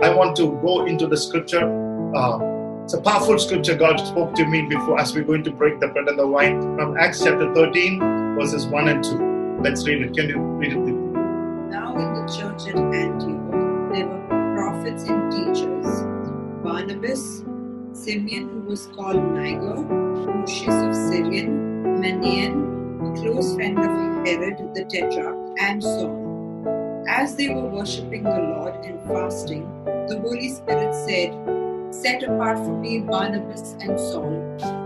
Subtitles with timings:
[0.00, 1.64] I want to go into the scripture.
[2.14, 2.38] Uh,
[2.84, 5.88] it's a powerful scripture God spoke to me before as we're going to break the
[5.88, 8.00] bread and the wine from Acts chapter 13,
[8.38, 9.60] verses 1 and 2.
[9.62, 10.14] Let's read it.
[10.14, 10.78] Can you read it?
[10.78, 16.02] Now in the church at Antioch there were prophets and teachers
[16.62, 17.44] Barnabas,
[17.92, 24.84] Simeon, who was called Niger, Lucius of Cyrene, Manaen, a close friend of Herod the
[24.86, 26.23] Tetrarch, and Saul.
[27.06, 31.34] As they were worshipping the Lord and fasting, the Holy Spirit said,
[31.94, 34.32] Set apart for me Barnabas and Saul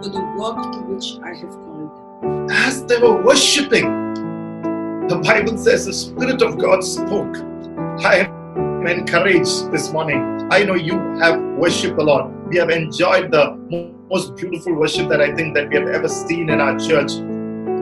[0.03, 2.51] for the work to which I have called them.
[2.51, 3.87] As they were worshiping,
[5.07, 7.37] the Bible says the Spirit of God spoke.
[8.05, 10.49] I am encouraged this morning.
[10.51, 12.33] I know you have worshiped a lot.
[12.49, 13.55] We have enjoyed the
[14.11, 17.13] most beautiful worship that I think that we have ever seen in our church.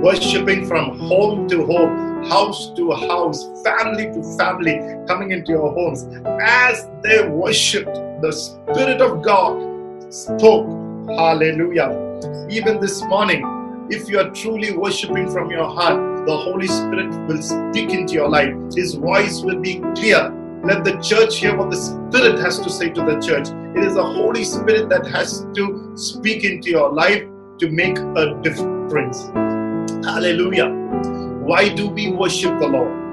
[0.03, 6.05] Worshiping from home to home, house to house, family to family, coming into your homes.
[6.43, 10.67] As they worshiped, the Spirit of God spoke.
[11.09, 11.91] Hallelujah.
[12.51, 13.43] Even this morning,
[13.91, 18.29] if you are truly worshiping from your heart, the Holy Spirit will speak into your
[18.29, 18.55] life.
[18.75, 20.33] His voice will be clear.
[20.65, 23.49] Let the church hear what the Spirit has to say to the church.
[23.77, 27.25] It is the Holy Spirit that has to speak into your life
[27.59, 29.31] to make a difference.
[30.05, 30.69] Hallelujah.
[31.45, 33.07] Why do we worship the Lord?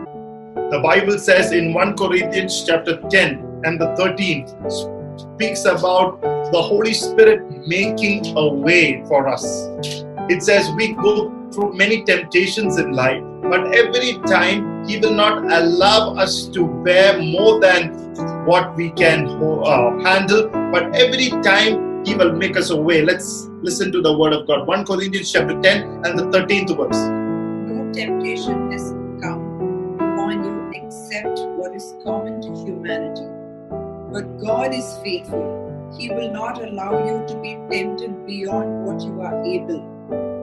[0.72, 4.50] The Bible says in 1 Corinthians chapter 10 and the 13th
[5.36, 9.70] speaks about the Holy Spirit making a way for us.
[10.30, 15.44] It says we go through many temptations in life, but every time He will not
[15.52, 17.94] allow us to bear more than
[18.45, 23.02] what we can uh, handle, but every time He will make us a way.
[23.02, 24.68] Let's listen to the word of God.
[24.68, 26.98] 1 Corinthians chapter 10 and the 13th verse.
[27.72, 33.26] No temptation has come upon you except what is common to humanity.
[34.12, 35.64] But God is faithful.
[35.98, 39.81] He will not allow you to be tempted beyond what you are able.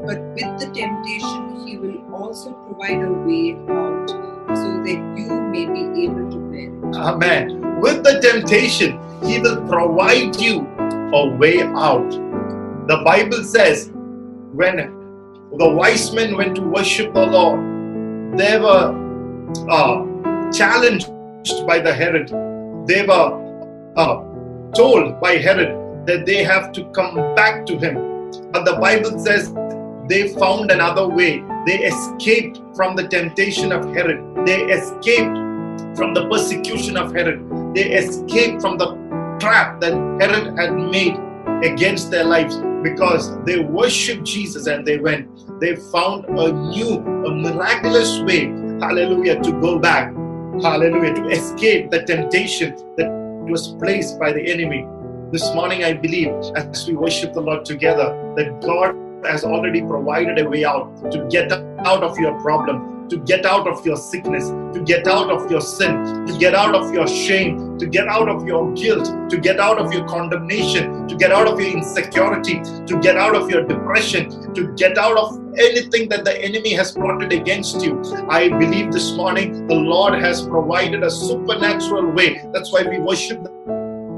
[0.07, 5.67] But with the temptation, He will also provide a way out so that you may
[5.67, 6.97] be able to bear it.
[6.97, 7.81] Amen.
[7.83, 10.67] With the temptation, He will provide you
[11.13, 12.11] a way out.
[12.89, 13.91] The Bible says
[14.53, 14.77] when
[15.59, 17.61] the wise men went to worship the Lord,
[18.39, 18.95] they were
[19.69, 21.09] uh, challenged
[21.67, 22.29] by the Herod.
[22.87, 24.25] They were uh,
[24.75, 27.95] told by Herod that they have to come back to him.
[28.53, 29.53] But the Bible says
[30.09, 31.43] they found another way.
[31.67, 34.47] They escaped from the temptation of Herod.
[34.47, 35.37] They escaped
[35.97, 37.75] from the persecution of Herod.
[37.75, 39.00] They escaped from the
[39.41, 41.19] trap that Herod had made
[41.65, 45.29] against their lives because they worshiped Jesus and they went.
[45.61, 48.47] They found a new, a miraculous way,
[48.81, 50.15] hallelujah, to go back,
[50.63, 53.11] hallelujah, to escape the temptation that
[53.49, 54.87] was placed by the enemy.
[55.33, 60.39] This morning, I believe, as we worship the Lord together, that God has already provided
[60.39, 64.49] a way out to get out of your problem, to get out of your sickness,
[64.75, 68.29] to get out of your sin, to get out of your shame, to get out
[68.29, 72.61] of your guilt, to get out of your condemnation, to get out of your insecurity,
[72.87, 76.93] to get out of your depression, to get out of anything that the enemy has
[76.93, 78.01] plotted against you.
[78.29, 82.41] I believe this morning the Lord has provided a supernatural way.
[82.53, 83.43] That's why we worship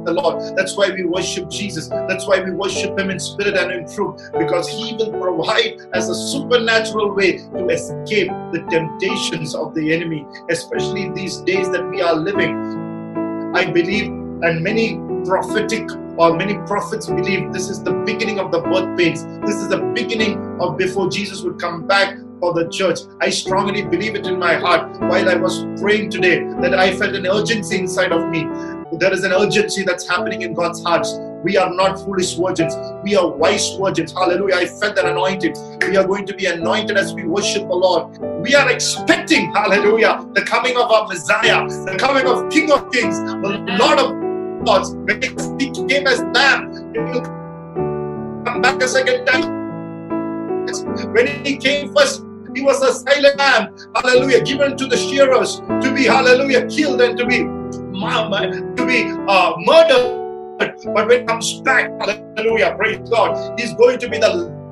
[0.04, 0.56] the Lord.
[0.56, 1.88] That's why we worship Jesus.
[1.88, 6.08] That's why we worship Him in spirit and in truth, because He will provide as
[6.08, 12.00] a supernatural way to escape the temptations of the enemy, especially these days that we
[12.00, 13.52] are living.
[13.54, 18.60] I believe, and many prophetic or many prophets believe this is the beginning of the
[18.60, 19.24] birth pains.
[19.46, 23.00] This is the beginning of before Jesus would come back for the church.
[23.20, 27.14] I strongly believe it in my heart while I was praying today that I felt
[27.14, 28.42] an urgency inside of me.
[28.98, 31.14] There is an urgency that's happening in God's hearts.
[31.42, 32.74] We are not foolish virgins.
[33.02, 34.12] We are wise virgins.
[34.12, 34.56] Hallelujah.
[34.56, 35.56] I felt that anointed.
[35.88, 38.18] We are going to be anointed as we worship the Lord.
[38.42, 43.18] We are expecting, hallelujah, the coming of our Messiah, the coming of King of Kings,
[43.18, 44.12] the Lord of
[44.66, 44.94] Lords.
[44.94, 45.22] When
[45.58, 47.20] he came as Lamb, he
[48.44, 49.62] come back a second time.
[51.12, 52.24] When he came first,
[52.54, 57.16] he was a silent lamb, hallelujah, given to the shearers to be, hallelujah, killed and
[57.18, 57.48] to be
[58.76, 60.18] to be uh, murdered.
[60.58, 64.62] But when he comes back, hallelujah, praise God, he's going to be the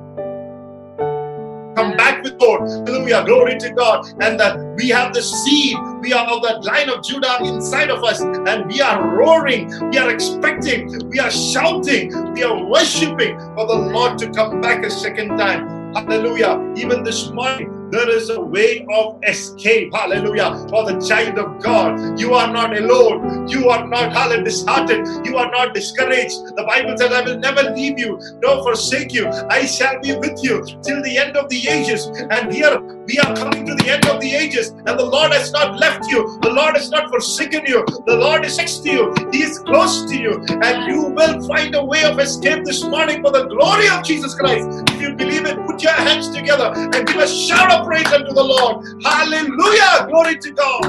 [1.81, 2.69] come back with Lord.
[2.69, 3.23] Hallelujah.
[3.25, 4.05] Glory to God.
[4.21, 5.77] And that we have the seed.
[6.01, 8.21] We are of that line of Judah inside of us.
[8.21, 9.71] And we are roaring.
[9.89, 11.09] We are expecting.
[11.09, 12.33] We are shouting.
[12.33, 15.93] We are worshiping for the Lord to come back a second time.
[15.93, 16.73] Hallelujah.
[16.77, 19.93] Even this morning, There is a way of escape.
[19.93, 20.65] Hallelujah.
[20.69, 22.19] For the child of God.
[22.19, 23.49] You are not alone.
[23.49, 25.25] You are not hallelujah, disheartened.
[25.25, 26.37] You are not discouraged.
[26.55, 29.27] The Bible says, I will never leave you nor forsake you.
[29.49, 32.05] I shall be with you till the end of the ages.
[32.05, 34.69] And here we are coming to the end of the ages.
[34.69, 36.39] And the Lord has not left you.
[36.41, 37.85] The Lord has not forsaken you.
[38.05, 39.13] The Lord is next to you.
[39.31, 40.43] He is close to you.
[40.63, 44.33] And you will find a way of escape this morning for the glory of Jesus
[44.35, 44.89] Christ.
[44.91, 48.33] If you believe it, put your hands together and give a shout of praise unto
[48.33, 48.85] the Lord.
[49.03, 50.07] Hallelujah.
[50.07, 50.85] Glory to God.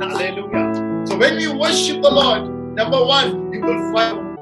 [0.00, 1.06] Hallelujah.
[1.06, 4.36] So when you worship the Lord, number one, you will find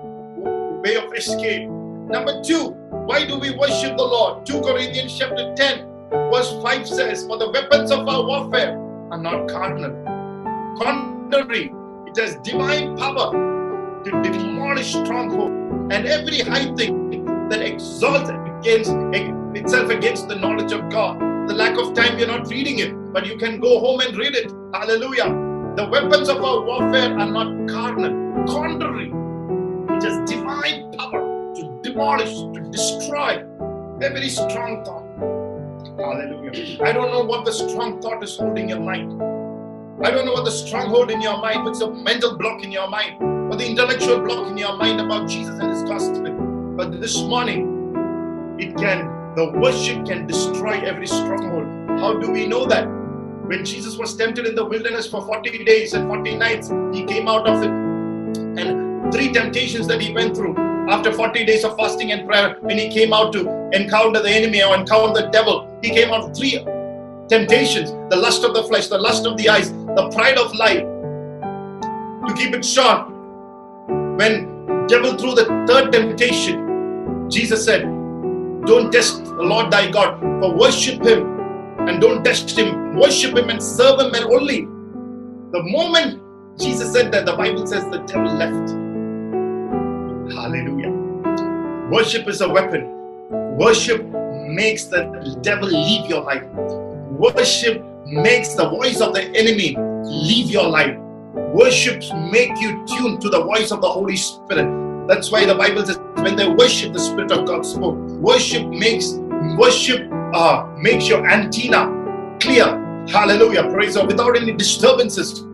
[0.83, 1.69] way of escape.
[1.69, 2.71] Number two,
[3.07, 4.47] why do we worship the Lord?
[4.47, 8.79] 2 Corinthians chapter 10, verse 5 says, For the weapons of our warfare
[9.11, 9.93] are not carnal.
[10.79, 11.73] Contrary,
[12.07, 13.33] it has divine power
[14.05, 15.51] to demolish stronghold
[15.93, 18.91] and every high thing that exalts against
[19.55, 21.28] itself against the knowledge of God.
[21.49, 24.35] The lack of time, you're not reading it, but you can go home and read
[24.35, 24.53] it.
[24.75, 25.31] Hallelujah.
[25.77, 29.11] The weapons of our warfare are not carnal, contrary.
[29.97, 33.43] It has divine power to demolish, to destroy
[34.03, 35.07] every strong thought.
[35.99, 36.85] Hallelujah.
[36.85, 39.13] I don't know what the strong thought is holding your mind.
[40.05, 42.91] I don't know what the stronghold in your mind, what's the mental block in your
[42.91, 46.31] mind, or the intellectual block in your mind about Jesus and His gospel.
[46.77, 51.69] But this morning, it can the worship can destroy every stronghold.
[52.01, 52.87] How do we know that?
[53.47, 57.29] When Jesus was tempted in the wilderness for 40 days and 40 nights, he came
[57.29, 57.71] out of it.
[57.71, 60.57] And three temptations that he went through
[60.91, 64.61] after 40 days of fasting and prayer, when he came out to encounter the enemy
[64.61, 66.59] or encounter the devil, he came out of three
[67.29, 70.83] temptations the lust of the flesh, the lust of the eyes, the pride of life.
[72.27, 73.09] To keep it short,
[74.19, 77.98] when devil threw the third temptation, Jesus said,
[78.67, 81.39] don't test the Lord thy God, for worship him
[81.89, 82.97] and don't test him.
[82.97, 84.63] Worship him and serve him and only.
[85.53, 86.23] The moment
[86.59, 88.71] Jesus said that, the Bible says the devil left.
[90.35, 90.91] Hallelujah.
[91.91, 92.91] Worship is a weapon.
[93.57, 94.05] Worship
[94.49, 96.45] makes the devil leave your life.
[97.11, 100.99] Worship makes the voice of the enemy leave your life.
[101.55, 102.03] Worship
[102.33, 105.07] make you tune to the voice of the Holy Spirit.
[105.07, 108.08] That's why the Bible says when they worship, the Spirit of God spoke.
[108.19, 109.15] Worship makes
[109.57, 112.67] worship uh, makes your antenna clear.
[113.09, 113.71] Hallelujah.
[113.71, 114.09] Praise God.
[114.09, 115.45] Without any disturbances.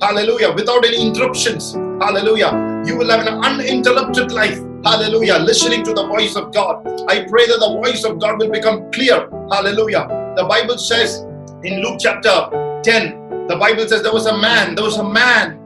[0.00, 0.52] Hallelujah.
[0.52, 1.74] Without any interruptions.
[1.74, 2.82] Hallelujah.
[2.84, 4.58] You will have an uninterrupted life.
[4.84, 5.38] Hallelujah.
[5.38, 6.86] Listening to the voice of God.
[7.08, 9.28] I pray that the voice of God will become clear.
[9.50, 10.06] Hallelujah.
[10.36, 11.20] The Bible says
[11.64, 15.58] in Luke chapter 10, the Bible says there was a man, there was a man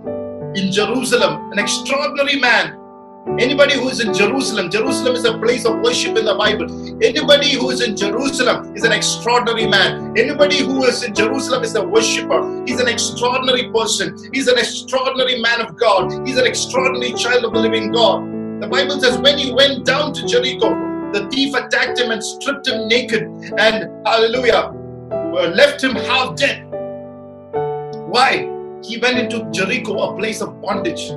[0.55, 2.80] in Jerusalem, an extraordinary man
[3.39, 6.67] Anybody who is in Jerusalem, Jerusalem is a place of worship in the Bible.
[7.03, 10.17] Anybody who is in Jerusalem is an extraordinary man.
[10.19, 12.65] Anybody who is in Jerusalem is a worshiper.
[12.67, 14.19] He's an extraordinary person.
[14.33, 16.27] He's an extraordinary man of God.
[16.27, 18.25] He's an extraordinary child of the living God.
[18.61, 20.69] The Bible says when he went down to Jericho,
[21.13, 23.23] the thief attacked him and stripped him naked
[23.59, 24.75] and hallelujah,
[25.13, 26.67] uh, left him half dead.
[28.07, 28.49] Why?
[28.83, 31.11] He went into Jericho, a place of bondage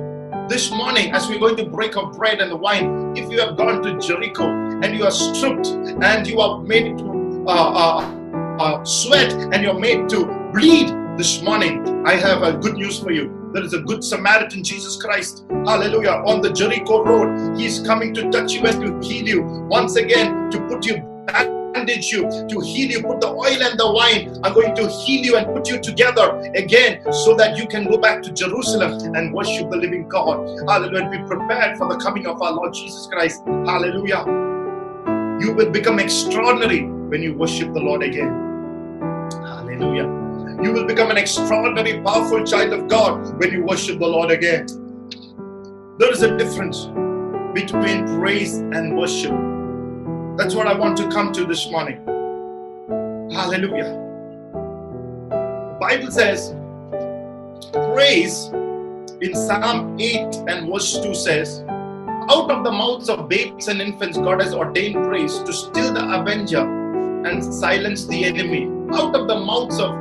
[0.48, 3.56] this morning as we're going to break of bread and the wine if you have
[3.56, 4.44] gone to jericho
[4.82, 5.68] and you are stripped
[6.02, 11.40] and you are made to uh, uh, uh, sweat and you're made to bleed this
[11.40, 13.40] morning i have a good news for you.
[13.54, 17.58] There is a good samaritan jesus christ hallelujah on the jericho road.
[17.58, 21.48] He's coming to touch you and to heal you once again to put you back
[21.74, 23.02] bandage you, to heal you.
[23.02, 26.40] Put the oil and the wine are going to heal you and put you together
[26.54, 30.46] again so that you can go back to Jerusalem and worship the living God.
[30.68, 31.10] Hallelujah.
[31.10, 33.42] Be prepared for the coming of our Lord Jesus Christ.
[33.46, 34.24] Hallelujah.
[35.40, 38.30] You will become extraordinary when you worship the Lord again.
[39.32, 40.08] Hallelujah.
[40.62, 44.66] You will become an extraordinary, powerful child of God when you worship the Lord again.
[45.98, 46.86] There is a difference
[47.54, 49.53] between praise and worship.
[50.36, 52.04] That's what I want to come to this morning.
[53.30, 54.00] Hallelujah.
[55.30, 56.56] The Bible says,
[57.72, 58.46] praise
[59.20, 64.18] in Psalm 8 and verse 2 says, Out of the mouths of babes and infants,
[64.18, 66.62] God has ordained praise to still the avenger
[67.28, 68.68] and silence the enemy.
[68.92, 69.94] Out of the mouths of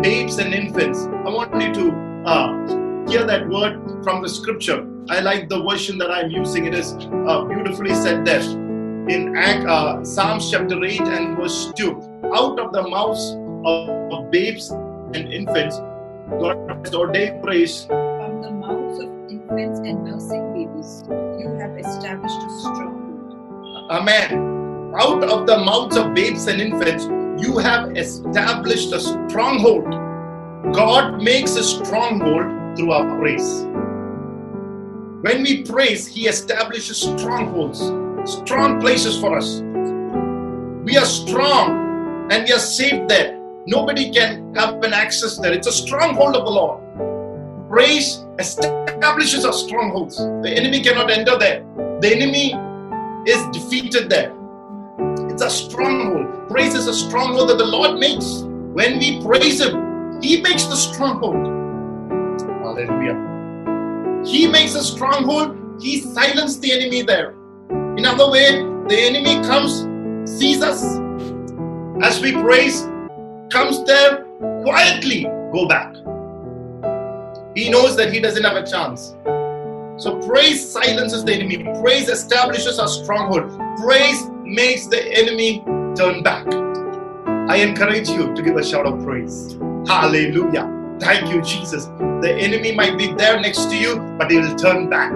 [0.00, 1.06] babes and infants.
[1.06, 4.86] I want you to uh, hear that word from the scripture.
[5.10, 6.66] I like the version that I'm using.
[6.66, 6.92] It is
[7.26, 8.61] uh, beautifully said there
[9.08, 11.90] in uh, Psalms chapter 8 and verse 2.
[12.34, 15.78] Out of the mouths of, of babes and infants,
[16.30, 17.84] God has ordained praise.
[17.86, 23.90] From the mouths of infants and nursing babies, you have established a stronghold.
[23.90, 24.94] Amen.
[24.96, 27.04] Out of the mouths of babes and infants,
[27.44, 29.90] you have established a stronghold.
[30.72, 33.64] God makes a stronghold through our praise.
[35.22, 37.80] When we praise, He establishes strongholds,
[38.24, 39.60] strong places for us.
[40.84, 43.38] We are strong and we are safe there.
[43.66, 45.52] Nobody can have an access there.
[45.52, 46.80] It's a stronghold of the Lord.
[47.68, 50.16] Praise establishes our strongholds.
[50.16, 51.64] The enemy cannot enter there.
[52.00, 52.54] The enemy
[53.30, 54.34] is defeated there.
[55.30, 56.48] It's a stronghold.
[56.48, 58.42] Praise is a stronghold that the Lord makes.
[58.74, 61.46] When we praise Him, He makes the stronghold.
[62.62, 63.16] Hallelujah.
[64.26, 65.80] He makes a stronghold.
[65.80, 67.34] He silences the enemy there.
[67.98, 69.86] In other way, the enemy comes,
[70.38, 70.82] sees us
[72.02, 72.82] as we praise,
[73.50, 74.24] comes there
[74.62, 75.94] quietly, go back.
[77.54, 79.14] He knows that he doesn't have a chance.
[80.02, 81.64] So praise silences the enemy.
[81.80, 83.52] Praise establishes a stronghold.
[83.78, 85.62] Praise makes the enemy
[85.94, 86.46] turn back.
[87.50, 89.58] I encourage you to give a shout of praise.
[89.86, 90.96] Hallelujah.
[90.98, 91.86] Thank you, Jesus.
[92.22, 95.12] The enemy might be there next to you, but he will turn back.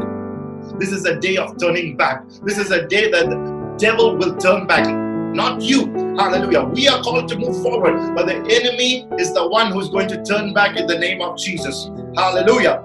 [0.78, 2.28] This is a day of turning back.
[2.42, 4.86] This is a day that the devil will turn back,
[5.34, 5.86] not you.
[6.16, 6.64] Hallelujah.
[6.64, 10.22] We are called to move forward, but the enemy is the one who's going to
[10.22, 11.90] turn back in the name of Jesus.
[12.14, 12.82] Hallelujah.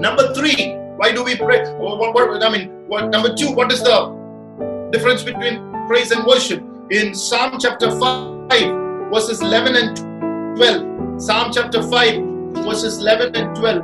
[0.00, 1.62] Number three, why do we pray?
[1.74, 6.62] What, what, I mean, what, number two, what is the difference between praise and worship?
[6.90, 11.22] In Psalm chapter 5, verses 11 and 12.
[11.22, 13.82] Psalm chapter 5, verses 11 and 12.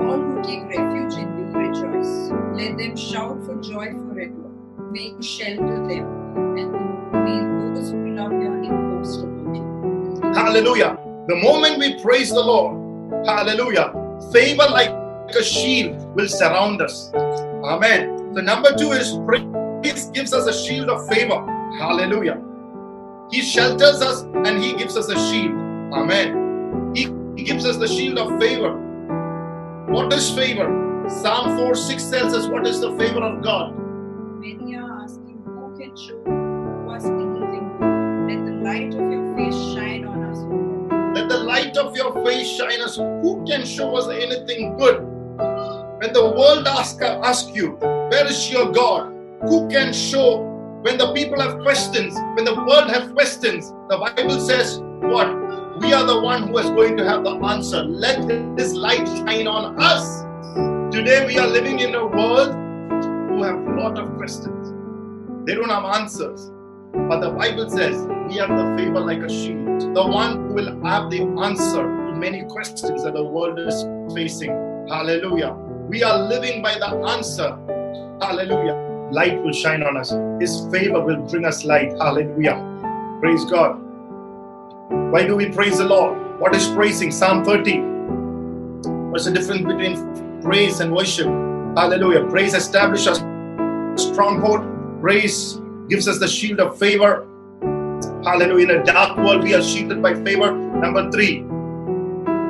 [0.00, 0.42] All who
[2.64, 4.50] Let them shout for joy forever.
[4.94, 6.06] You shelter them,
[6.56, 6.72] and
[7.12, 10.34] may those who love your name boast about.
[10.34, 10.96] Hallelujah.
[11.28, 13.92] The moment we praise the Lord, hallelujah,
[14.32, 17.10] favor like a shield will surround us.
[17.64, 18.32] Amen.
[18.32, 21.44] The number two is praise gives us a shield of favor.
[21.78, 22.40] Hallelujah.
[23.30, 25.52] He shelters us and he gives us a shield.
[25.92, 26.94] Amen.
[26.94, 28.72] He gives us the shield of favor.
[29.90, 30.83] What is favor?
[31.08, 33.76] Psalm 4 6 tells us what is the favor of God.
[34.40, 36.16] Many are asking, Who can show
[36.90, 38.30] us anything good?
[38.30, 40.38] Let the light of your face shine on us,
[41.14, 42.96] Let the light of your face shine us.
[42.96, 45.02] Who can show us anything good?
[46.00, 49.12] When the world ask, ask you, Where is your God?
[49.42, 50.38] Who can show?
[50.80, 55.28] When the people have questions, when the world have questions, the Bible says, What?
[55.80, 57.82] We are the one who is going to have the answer.
[57.82, 58.24] Let
[58.58, 60.24] His light shine on us.
[60.94, 64.72] Today we are living in a world who have a lot of questions.
[65.44, 66.52] They don't have answers.
[66.92, 67.96] But the Bible says
[68.28, 69.92] we have the favor like a shield.
[69.92, 73.84] The one who will have the answer to many questions that the world is
[74.14, 74.50] facing.
[74.88, 75.54] Hallelujah.
[75.88, 77.58] We are living by the answer.
[78.24, 79.10] Hallelujah.
[79.10, 80.12] Light will shine on us.
[80.40, 81.90] His favor will bring us light.
[81.98, 83.18] Hallelujah.
[83.20, 83.80] Praise God.
[85.10, 86.38] Why do we praise the Lord?
[86.38, 87.10] What is praising?
[87.10, 87.80] Psalm 30.
[89.10, 91.26] What's the difference between praise and worship?
[91.76, 92.28] Hallelujah.
[92.28, 94.62] Praise establishes a stronghold.
[95.00, 95.58] Praise
[95.88, 97.26] gives us the shield of favor.
[98.22, 98.68] Hallelujah.
[98.68, 100.52] In a dark world, we are shielded by favor.
[100.52, 101.44] Number three,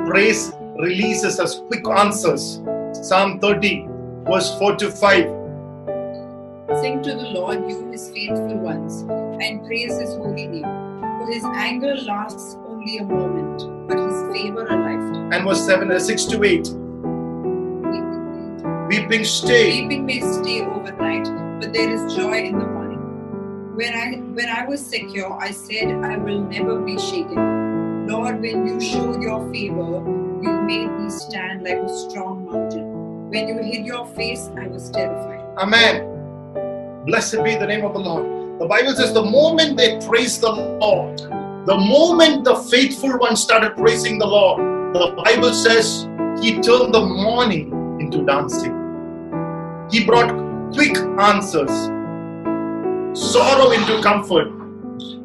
[0.05, 2.61] praise releases us quick answers.
[3.01, 3.87] Psalm 30,
[4.27, 4.99] verse 4 to 5.
[6.81, 9.01] Sing to the Lord, you his faithful ones,
[9.41, 10.63] and praise his holy name.
[10.63, 15.31] For his anger lasts only a moment, but his favor a lifetime.
[15.31, 16.84] And verse 7, uh, 6 to 8.
[18.95, 19.81] Weeping stay.
[19.81, 21.25] Weeping may stay overnight,
[21.59, 23.75] but there is joy in the morning.
[23.75, 28.07] When I when I was secure, I said, I will never be shaken.
[28.07, 29.99] Lord, when you showed your favor,
[30.41, 33.29] you made me stand like a strong mountain.
[33.31, 35.43] When you hid your face, I was terrified.
[35.57, 37.03] Amen.
[37.05, 38.61] Blessed be the name of the Lord.
[38.61, 41.19] The Bible says the moment they praise the Lord,
[41.67, 44.61] the moment the faithful one started praising the Lord,
[44.95, 46.07] the Bible says
[46.41, 48.84] he turned the morning into dancing.
[49.91, 50.29] He brought
[50.73, 51.71] quick answers,
[53.13, 54.49] sorrow into comfort.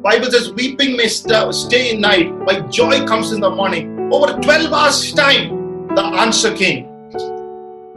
[0.01, 4.09] Bible says weeping may st- stay in night, but joy comes in the morning.
[4.13, 6.87] Over 12 hours time, the answer came.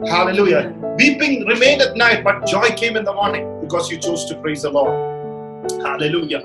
[0.07, 0.73] Hallelujah.
[0.97, 4.61] Weeping remained at night, but joy came in the morning because you chose to praise
[4.63, 4.93] the Lord.
[5.81, 6.41] Hallelujah.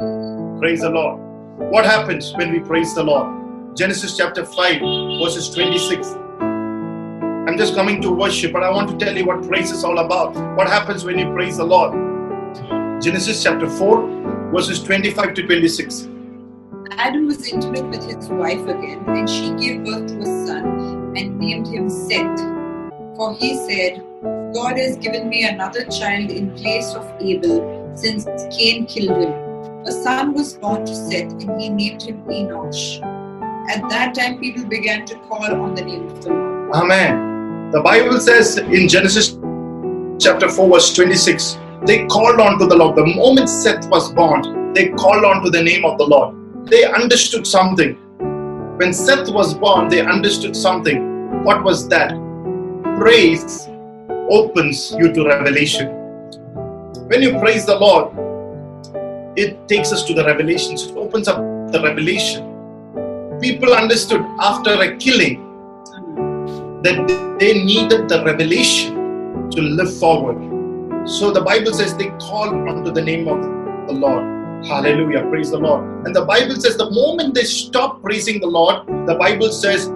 [0.59, 1.21] Praise the Lord.
[1.71, 3.77] What happens when we praise the Lord?
[3.77, 4.81] Genesis chapter 5,
[5.23, 6.17] verses 26.
[7.51, 9.99] I'm just coming to worship, but I want to tell you what praise is all
[9.99, 10.37] about.
[10.57, 11.91] What happens when you praise the Lord?
[13.03, 16.07] Genesis chapter 4, verses 25 to 26.
[16.93, 21.41] Adam was intimate with his wife again, and she gave birth to a son and
[21.41, 22.39] named him Seth.
[23.17, 24.01] For he said,
[24.55, 28.27] God has given me another child in place of Abel, since
[28.57, 29.33] Cain killed him.
[29.87, 33.03] a son was born to Seth, and he named him Enosh.
[33.69, 36.77] At that time, people began to call on the name of the Lord.
[36.77, 37.30] Amen.
[37.73, 39.39] The Bible says in Genesis
[40.19, 42.97] chapter 4, verse 26, they called on to the Lord.
[42.97, 46.67] The moment Seth was born, they called on to the name of the Lord.
[46.67, 47.95] They understood something.
[48.77, 51.45] When Seth was born, they understood something.
[51.45, 52.11] What was that?
[52.99, 53.69] Praise
[54.29, 55.91] opens you to revelation.
[57.07, 58.11] When you praise the Lord,
[59.39, 60.87] it takes us to the revelations.
[60.87, 61.39] It opens up
[61.71, 63.39] the revelation.
[63.41, 65.50] People understood after a killing
[66.83, 68.95] that they needed the revelation
[69.51, 70.39] to live forward.
[71.09, 73.43] So the Bible says they called unto the name of
[73.89, 74.67] the Lord.
[74.67, 75.23] Hallelujah.
[75.31, 76.07] Praise the Lord.
[76.07, 79.89] And the Bible says the moment they stopped praising the Lord, the Bible says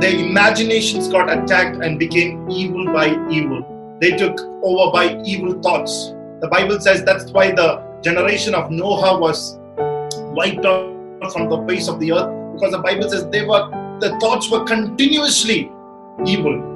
[0.00, 3.64] their imaginations got attacked and became evil by evil.
[4.00, 6.12] They took over by evil thoughts.
[6.40, 9.58] The Bible says that's why the generation of Noah was
[10.34, 14.18] wiped out from the face of the earth because the Bible says they were the
[14.20, 15.70] thoughts were continuously
[16.26, 16.72] evil.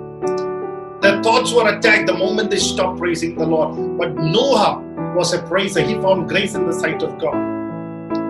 [1.00, 3.98] Their thoughts were attacked the moment they stopped praising the Lord.
[3.98, 4.82] But Noah
[5.16, 5.80] was a praiser.
[5.80, 7.58] He found grace in the sight of God.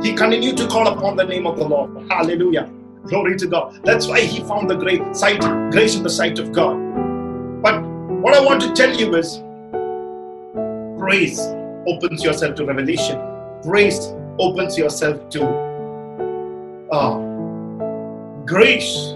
[0.02, 1.90] He continued to call upon the name of the Lord.
[2.10, 2.70] Hallelujah.
[3.04, 3.80] Glory to God.
[3.84, 5.40] That's why he found the great sight,
[5.72, 6.76] grace in the sight of God.
[7.62, 9.42] But what I want to tell you is
[10.98, 11.40] praise
[11.86, 13.18] opens yourself to revelation.
[13.64, 15.68] Praise opens yourself to
[16.92, 17.16] uh,
[18.44, 19.14] grace.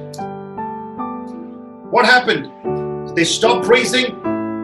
[1.93, 3.15] What happened?
[3.15, 4.19] They stopped praising,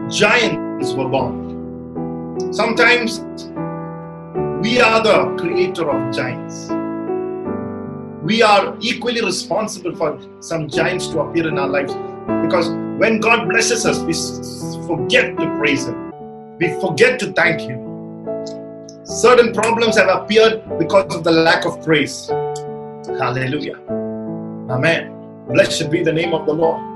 [0.09, 2.51] giants were born.
[2.51, 3.19] Sometimes
[4.63, 6.71] we are the creator of giants.
[8.23, 11.93] We are equally responsible for some giants to appear in our lives
[12.41, 12.69] because
[12.99, 14.15] when God blesses us, we
[14.87, 16.11] forget to praise Him,
[16.57, 17.85] we forget to thank Him.
[19.03, 22.25] Certain problems have appeared because of the lack of praise.
[23.05, 23.77] Hallelujah.
[24.67, 25.13] Amen.
[25.47, 26.88] Blessed be the name of the Lord.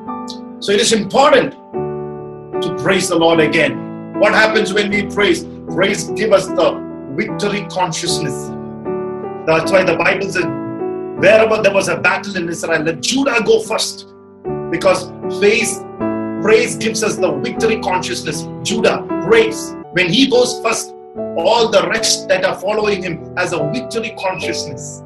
[0.63, 4.17] So it is important to praise the Lord again.
[4.17, 5.43] What happens when we praise?
[5.67, 6.79] Praise give us the
[7.17, 8.47] victory consciousness.
[9.45, 10.45] That's why the Bible says,
[11.19, 14.13] wherever there was a battle in Israel, let Judah go first.
[14.71, 15.11] Because
[15.41, 15.83] faith,
[16.41, 18.47] praise gives us the victory consciousness.
[18.63, 19.75] Judah, praise.
[19.91, 20.95] When he goes first,
[21.35, 25.03] all the rest that are following him has a victory consciousness.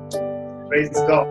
[0.67, 1.25] Praise God.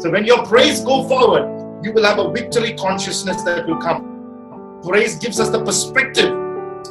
[0.00, 4.80] So when your praise go forward, you will have a victory consciousness that will come.
[4.82, 6.30] Praise gives us the perspective.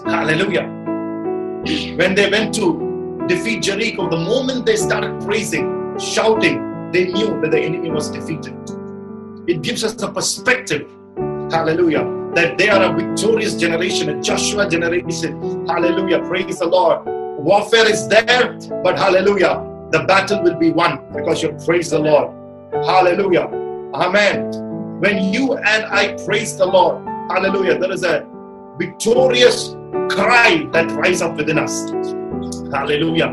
[0.05, 0.63] Hallelujah.
[1.97, 7.51] When they went to defeat Jericho, the moment they started praising, shouting, they knew that
[7.51, 8.55] the enemy was defeated.
[9.47, 10.89] It gives us the perspective.
[11.51, 12.31] Hallelujah.
[12.35, 15.65] That they are a victorious generation, a Joshua generation.
[15.67, 16.19] Hallelujah.
[16.19, 17.05] Praise the Lord.
[17.39, 19.63] Warfare is there, but hallelujah.
[19.91, 22.33] The battle will be won because you praise the Lord.
[22.85, 23.47] Hallelujah.
[23.93, 24.66] Amen.
[24.99, 28.25] When you and I praise the Lord, hallelujah, there is a
[28.79, 29.75] victorious
[30.09, 31.89] cry that rises up within us.
[32.73, 33.29] Hallelujah.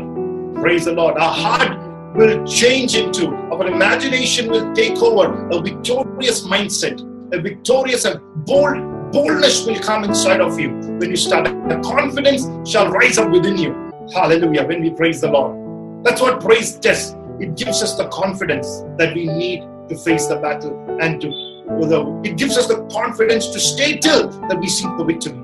[0.61, 1.17] Praise the Lord.
[1.17, 7.01] Our heart will change into, our imagination will take over a victorious mindset,
[7.33, 11.45] a victorious and bold boldness will come inside of you when you start.
[11.45, 13.73] The confidence shall rise up within you.
[14.13, 14.65] Hallelujah.
[14.65, 16.05] When we praise the Lord.
[16.05, 17.15] That's what praise does.
[17.39, 22.37] It gives us the confidence that we need to face the battle and to it
[22.37, 25.39] gives us the confidence to stay till that we see the victory.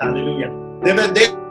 [0.00, 0.50] Hallelujah.
[0.82, 1.48] They were there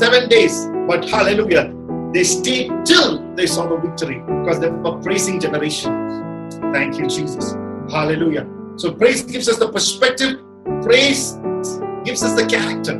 [0.00, 1.74] seven days, but hallelujah,
[2.12, 6.48] they stayed till they saw the victory because they were praising generation.
[6.72, 7.52] Thank you, Jesus.
[7.90, 8.46] Hallelujah.
[8.76, 10.40] So praise gives us the perspective,
[10.82, 11.34] praise
[12.04, 12.94] gives us the character.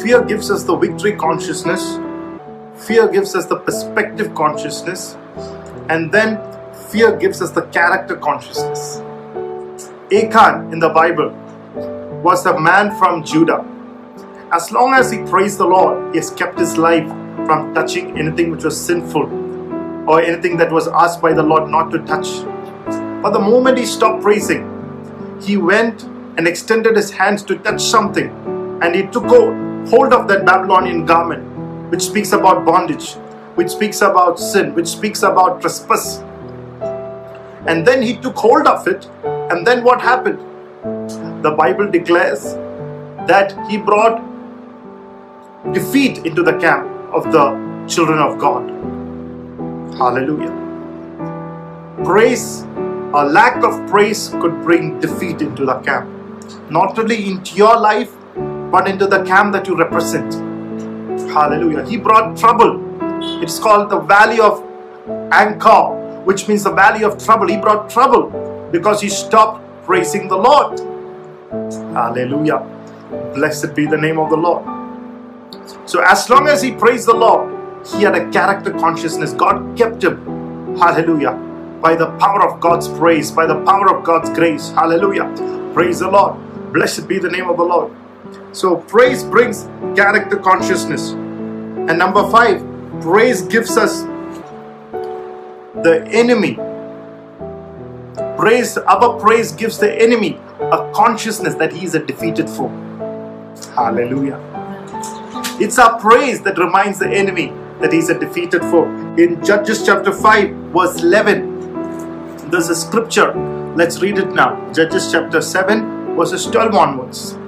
[0.00, 1.98] Fear gives us the victory consciousness.
[2.86, 5.16] Fear gives us the perspective consciousness.
[5.88, 6.40] And then
[6.90, 9.03] fear gives us the character consciousness.
[10.12, 11.30] Achan in the Bible
[12.22, 13.64] was a man from Judah.
[14.52, 17.08] As long as he praised the Lord, he has kept his life
[17.46, 19.24] from touching anything which was sinful
[20.06, 22.42] or anything that was asked by the Lord not to touch.
[23.22, 24.68] But the moment he stopped praising,
[25.40, 26.02] he went
[26.36, 28.28] and extended his hands to touch something
[28.82, 33.14] and he took hold of that Babylonian garment, which speaks about bondage,
[33.54, 36.18] which speaks about sin, which speaks about trespass.
[37.66, 39.08] And then he took hold of it
[39.50, 40.38] and then what happened?
[41.44, 42.54] The Bible declares
[43.26, 44.22] that he brought
[45.72, 48.70] defeat into the camp of the children of God.
[49.96, 50.52] Hallelujah.
[52.04, 52.62] Praise,
[53.14, 56.10] a lack of praise could bring defeat into the camp.
[56.70, 58.12] Not only into your life,
[58.70, 60.34] but into the camp that you represent.
[61.30, 61.84] Hallelujah.
[61.86, 62.80] He brought trouble
[63.42, 64.62] It's called the valley of
[65.32, 67.48] Achor, which means the valley of trouble.
[67.48, 70.80] He brought trouble because he stopped praising the Lord.
[71.94, 72.58] Hallelujah.
[73.32, 74.64] Blessed be the name of the Lord.
[75.86, 77.54] So, as long as he praised the Lord,
[77.86, 79.32] he had a character consciousness.
[79.32, 80.76] God kept him.
[80.76, 81.34] Hallelujah.
[81.80, 84.70] By the power of God's praise, by the power of God's grace.
[84.72, 85.30] Hallelujah.
[85.72, 86.34] Praise the Lord.
[86.72, 87.92] Blessed be the name of the Lord.
[88.50, 91.12] So, praise brings character consciousness.
[91.12, 92.58] And number five,
[93.00, 94.02] praise gives us
[95.84, 96.58] the enemy.
[98.44, 102.68] Praise, our praise gives the enemy a consciousness that he is a defeated foe.
[103.74, 104.38] Hallelujah.
[105.58, 108.84] It's our praise that reminds the enemy that he's a defeated foe.
[109.16, 113.32] In Judges chapter 5, verse 11, there's a scripture.
[113.76, 114.70] Let's read it now.
[114.74, 117.38] Judges chapter 7, verses 12 onwards.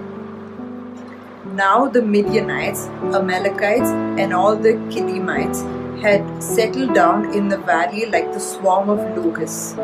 [1.44, 5.60] Now the Midianites, Amalekites, and all the Qedemites
[6.00, 9.74] had settled down in the valley like the swarm of locusts,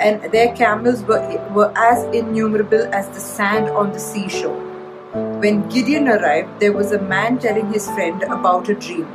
[0.00, 1.20] and their camels were,
[1.54, 4.58] were as innumerable as the sand on the seashore.
[5.40, 9.08] When Gideon arrived, there was a man telling his friend about a dream.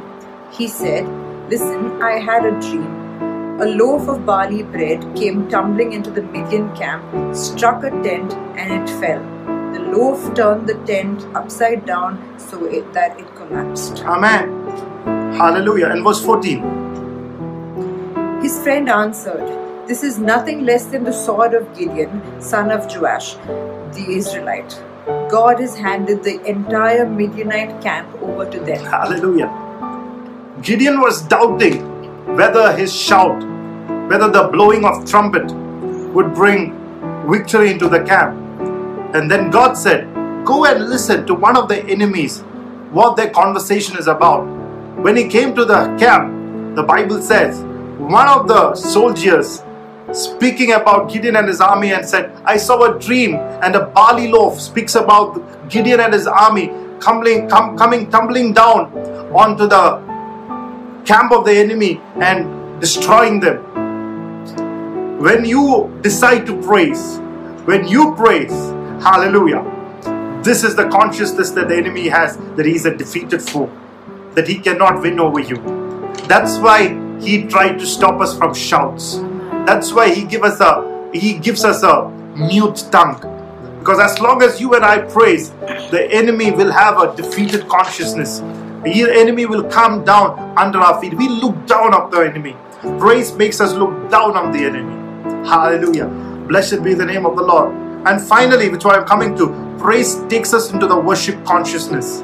[0.52, 1.08] He said,
[1.50, 3.04] Listen, I had a dream.
[3.62, 8.74] A loaf of barley bread came tumbling into the Midian camp, struck a tent, and
[8.74, 9.22] it fell.
[9.74, 14.04] The loaf turned the tent upside down so it, that it collapsed.
[14.04, 14.50] Amen.
[15.36, 15.90] Hallelujah.
[15.90, 16.64] And verse 14.
[18.42, 23.36] His friend answered, This is nothing less than the sword of Gideon, son of Joash,
[23.94, 24.82] the Israelite.
[25.30, 28.84] God has handed the entire Midianite camp over to them.
[28.84, 29.52] Hallelujah.
[30.64, 31.86] Gideon was doubting
[32.36, 33.44] whether his shout,
[34.10, 35.52] whether the blowing of trumpet
[36.16, 36.74] would bring
[37.30, 38.36] victory into the camp.
[39.14, 40.12] And then God said,
[40.46, 42.42] Go and listen to one of the enemies,
[42.90, 44.46] what their conversation is about.
[44.98, 47.64] When he came to the camp, the Bible says,
[47.98, 49.64] one of the soldiers
[50.16, 54.30] speaking about Gideon and his army and said, I saw a dream, and a barley
[54.32, 58.92] loaf speaks about Gideon and his army coming, com- coming tumbling down
[59.36, 60.04] onto the
[61.06, 63.58] camp of the enemy and destroying them.
[65.20, 67.20] When you decide to praise,
[67.66, 68.52] when you praise,
[69.04, 69.64] hallelujah,
[70.44, 73.72] this is the consciousness that the enemy has that he's a defeated foe,
[74.34, 75.58] that he cannot win over you.
[76.28, 79.20] That's why he tried to stop us from shouts.
[79.66, 83.20] That's why he give us a he gives us a mute tongue.
[83.80, 85.52] Because as long as you and I praise,
[85.92, 88.40] the enemy will have a defeated consciousness.
[88.40, 91.14] The enemy will come down under our feet.
[91.14, 92.56] We look down on the enemy.
[93.00, 95.48] Praise makes us look down on the enemy.
[95.48, 96.08] Hallelujah.
[96.48, 97.74] Blessed be the name of the Lord.
[98.08, 102.24] And finally, which I'm coming to, praise takes us into the worship consciousness.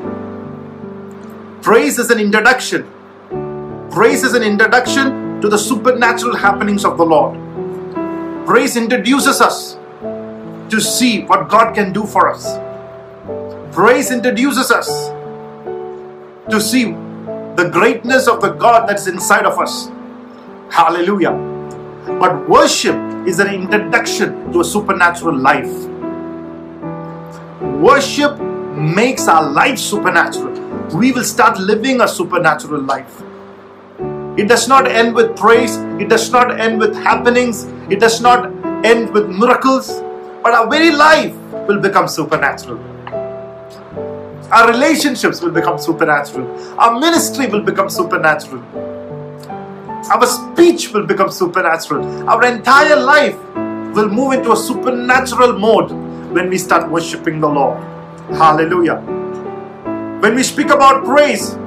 [1.64, 2.88] Praise is an introduction.
[3.92, 7.38] Praise is an introduction to the supernatural happenings of the Lord.
[8.46, 9.78] Praise introduces us
[10.70, 12.58] to see what God can do for us.
[13.74, 14.88] Praise introduces us
[16.50, 16.92] to see
[17.56, 19.90] the greatness of the God that's inside of us.
[20.70, 21.32] Hallelujah.
[22.20, 22.96] But worship
[23.28, 25.72] is an introduction to a supernatural life.
[27.62, 30.52] Worship makes our life supernatural.
[30.96, 33.22] We will start living a supernatural life.
[34.38, 38.46] It does not end with praise, it does not end with happenings, it does not
[38.86, 40.02] end with miracles,
[40.42, 41.36] but our very life
[41.68, 42.80] will become supernatural.
[44.52, 46.48] Our relationships will become supernatural.
[46.80, 48.64] Our ministry will become supernatural.
[50.12, 52.30] Our speech will become supernatural.
[52.30, 53.36] Our entire life
[53.96, 55.92] will move into a supernatural mode
[56.32, 57.78] when we start worshiping the Lord.
[58.32, 59.00] Hallelujah.
[60.22, 61.58] When we speak about praise,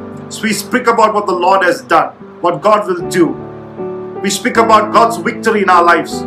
[0.43, 3.29] we speak about what the Lord has done, what God will do.
[4.23, 6.21] We speak about God's victory in our lives.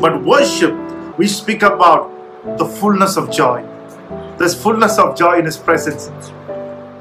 [0.00, 0.72] But worship,
[1.18, 2.12] we speak about
[2.56, 3.66] the fullness of joy.
[4.38, 6.06] There's fullness of joy in His presence.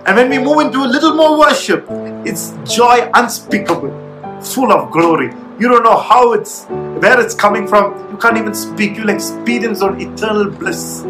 [0.07, 1.85] And when we move into a little more worship,
[2.25, 3.91] it's joy unspeakable,
[4.41, 5.27] full of glory.
[5.59, 6.65] You don't know how it's,
[7.03, 8.09] where it's coming from.
[8.09, 8.97] You can't even speak.
[8.97, 11.03] You'll experience those eternal bliss.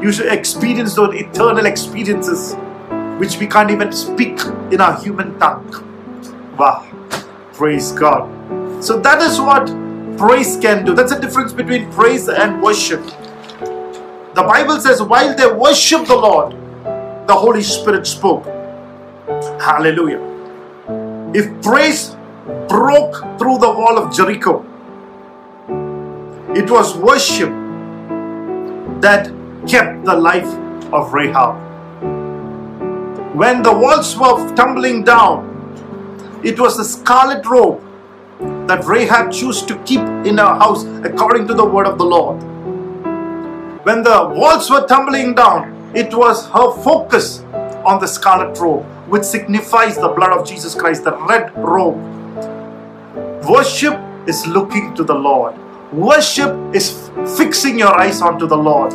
[0.00, 2.54] You should experience those eternal experiences
[3.18, 4.40] which we can't even speak
[4.72, 5.87] in our human tongue.
[6.58, 6.84] Wow.
[7.52, 8.28] Praise God.
[8.82, 9.66] So that is what
[10.18, 10.94] praise can do.
[10.94, 13.00] That's the difference between praise and worship.
[14.34, 16.52] The Bible says, while they worship the Lord,
[17.28, 18.44] the Holy Spirit spoke.
[19.60, 20.20] Hallelujah.
[21.34, 22.16] If praise
[22.68, 24.64] broke through the wall of Jericho,
[26.54, 27.50] it was worship
[29.00, 29.30] that
[29.68, 30.48] kept the life
[30.92, 31.56] of Rahab.
[33.36, 35.47] When the walls were tumbling down,
[36.44, 37.82] It was the scarlet robe
[38.68, 42.40] that Rahab chose to keep in her house according to the word of the Lord.
[43.84, 47.40] When the walls were tumbling down, it was her focus
[47.84, 51.96] on the scarlet robe, which signifies the blood of Jesus Christ, the red robe.
[53.48, 53.98] Worship
[54.28, 55.56] is looking to the Lord.
[55.92, 58.92] Worship is fixing your eyes onto the Lord.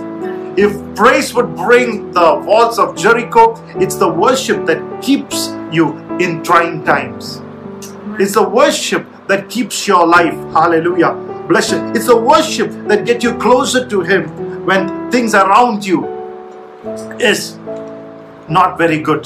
[0.58, 6.44] If praise would bring the walls of Jericho, it's the worship that keeps you in
[6.44, 7.42] trying times.
[8.20, 10.34] It's the worship that keeps your life.
[10.54, 11.14] Hallelujah.
[11.48, 11.80] Bless you.
[11.96, 16.06] It's the worship that get you closer to Him when things around you
[17.20, 17.58] is
[18.48, 19.26] not very good.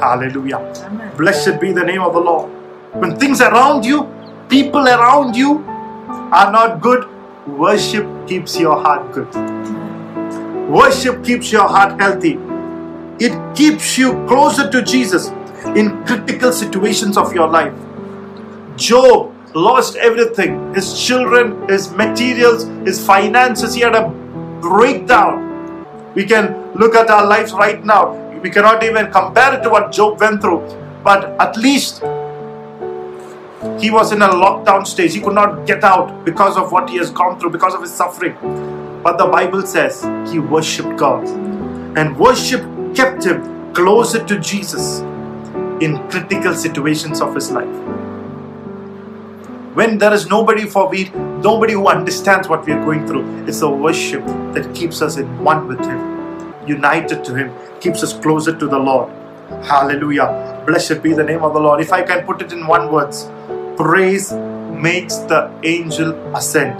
[0.00, 0.56] Hallelujah.
[0.56, 1.16] Amen.
[1.16, 2.50] Blessed be the name of the Lord.
[2.94, 4.12] When things around you,
[4.48, 5.64] people around you
[6.32, 7.06] are not good,
[7.46, 9.32] worship keeps your heart good.
[10.68, 12.38] Worship keeps your heart healthy.
[13.20, 15.28] It keeps you closer to Jesus
[15.76, 17.74] in critical situations of your life.
[18.76, 23.74] Job lost everything his children, his materials, his finances.
[23.74, 24.08] He had a
[24.60, 25.84] breakdown.
[26.14, 28.14] We can look at our lives right now.
[28.40, 30.60] We cannot even compare it to what Job went through,
[31.02, 32.02] but at least
[33.80, 35.14] he was in a lockdown stage.
[35.14, 37.92] He could not get out because of what he has gone through, because of his
[37.92, 38.36] suffering.
[39.02, 41.26] But the Bible says he worshipped God,
[41.98, 42.62] and worship
[42.94, 45.00] kept him closer to Jesus
[45.80, 47.88] in critical situations of his life.
[49.78, 51.08] When there is nobody for we,
[51.40, 55.26] nobody who understands what we are going through, it's the worship that keeps us in
[55.44, 59.08] one with Him, united to Him, keeps us closer to the Lord.
[59.62, 60.64] Hallelujah.
[60.66, 61.80] Blessed be the name of the Lord.
[61.80, 63.28] If I can put it in one words,
[63.76, 66.76] praise makes the angel ascend,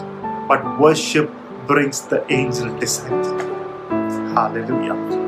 [0.48, 1.30] but worship
[1.68, 3.24] brings the angel descent.
[4.34, 5.27] Hallelujah.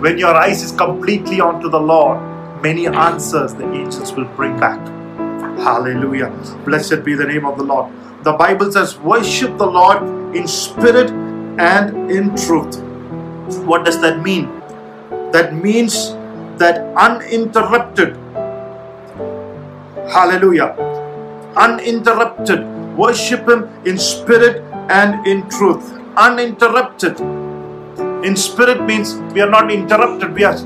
[0.00, 2.22] When your eyes is completely onto the Lord,
[2.62, 4.78] many answers the angels will bring back.
[5.58, 6.30] Hallelujah.
[6.64, 7.92] Blessed be the name of the Lord.
[8.22, 11.10] The Bible says, worship the Lord in spirit
[11.58, 12.80] and in truth.
[13.66, 14.46] What does that mean?
[15.32, 16.12] That means
[16.58, 18.16] that uninterrupted,
[20.10, 20.76] hallelujah,
[21.56, 22.64] uninterrupted,
[22.96, 25.92] worship Him in spirit and in truth.
[26.16, 27.47] Uninterrupted.
[28.24, 30.56] In spirit means we are not interrupted, we are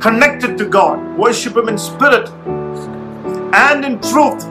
[0.00, 1.18] connected to God.
[1.18, 2.28] Worship Him in spirit
[3.54, 4.44] and in truth,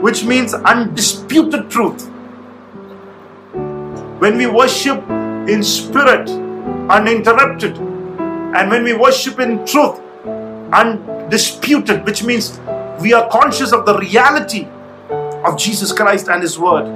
[0.00, 2.06] which means undisputed truth.
[4.20, 5.02] When we worship
[5.48, 6.30] in spirit,
[6.88, 10.00] uninterrupted, and when we worship in truth,
[10.72, 12.60] undisputed, which means
[13.00, 14.68] we are conscious of the reality
[15.44, 16.86] of Jesus Christ and His Word.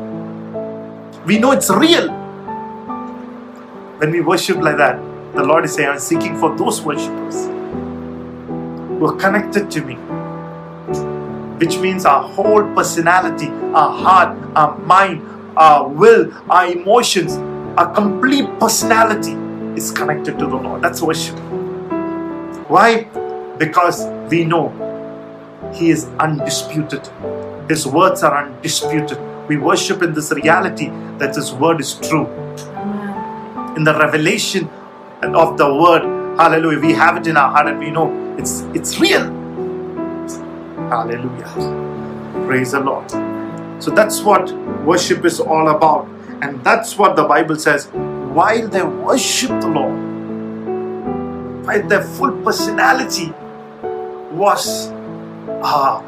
[1.27, 2.26] We know it's real.
[3.99, 5.01] When we worship like that,
[5.35, 9.97] the Lord is saying, I'm seeking for those worshippers who are connected to me
[11.59, 15.23] which means our whole personality, our heart, our mind,
[15.57, 17.37] our will, our emotions,
[17.79, 19.33] our complete personality
[19.79, 20.83] is connected to the Lord.
[20.83, 21.37] That's worship.
[22.69, 23.05] Why?
[23.59, 24.69] Because we know
[25.75, 27.09] He is undisputed,
[27.69, 29.19] His words are undisputed.
[29.49, 32.27] We worship in this reality that His word is true.
[33.77, 34.71] In the revelation
[35.23, 36.03] of the word,
[36.39, 38.09] hallelujah, we have it in our heart and we know
[38.39, 39.27] it's it's real.
[40.89, 42.47] Hallelujah.
[42.47, 43.11] Praise the Lord.
[43.83, 44.51] So that's what
[44.83, 46.09] worship is all about.
[46.41, 47.89] And that's what the Bible says.
[48.39, 49.93] While they worship the Lord,
[51.67, 53.31] while their full personality
[54.33, 54.89] was
[55.63, 56.03] uh,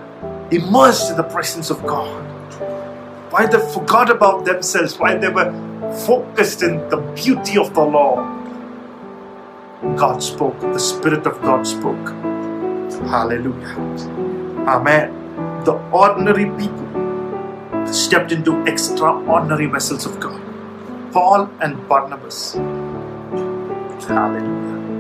[0.51, 2.25] immersed in the presence of God,
[3.31, 5.53] while they forgot about themselves, while they were
[5.93, 8.27] focused in the beauty of the Lord,
[9.97, 12.09] God spoke, the Spirit of God spoke.
[13.09, 13.77] Hallelujah.
[14.67, 15.65] Amen.
[15.65, 16.89] The ordinary people
[17.87, 20.41] stepped into extraordinary vessels of God.
[21.13, 22.55] Paul and Barnabas.
[24.07, 24.99] Hallelujah.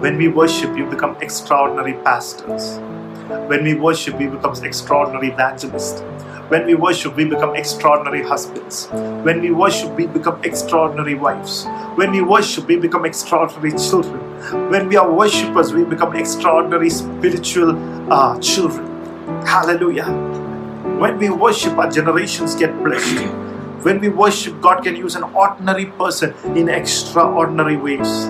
[0.00, 2.78] When we worship, you become extraordinary pastors.
[3.48, 6.02] When we worship, we become extraordinary evangelists.
[6.50, 8.88] When we worship, we become extraordinary husbands.
[9.22, 11.64] When we worship, we become extraordinary wives.
[11.94, 14.18] When we worship, we become extraordinary children.
[14.68, 17.78] When we are worshippers, we become extraordinary spiritual
[18.12, 18.84] uh, children.
[19.46, 20.10] Hallelujah.
[20.98, 23.28] When we worship, our generations get blessed.
[23.84, 28.24] When we worship, God can use an ordinary person in extraordinary ways.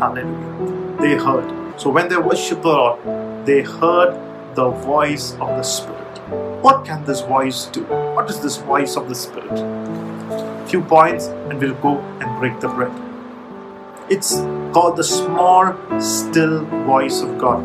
[0.00, 0.96] Hallelujah.
[1.02, 1.78] They heard.
[1.78, 6.18] So when they worship the Lord, they heard the voice of the Spirit.
[6.62, 7.84] What can this voice do?
[7.84, 9.56] What is this voice of the Spirit?
[10.68, 12.92] Few points, and we'll go and break the bread.
[14.08, 14.36] It's
[14.72, 17.62] called the small, still voice of God.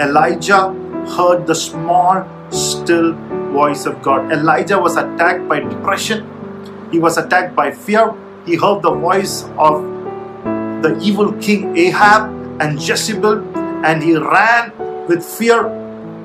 [0.00, 0.72] Elijah
[1.16, 3.14] heard the small, still
[3.52, 4.30] voice of God.
[4.32, 6.26] Elijah was attacked by depression,
[6.92, 8.14] he was attacked by fear.
[8.46, 9.82] He heard the voice of
[10.82, 13.44] the evil king Ahab and Jezebel,
[13.84, 14.72] and he ran
[15.06, 15.66] with fear.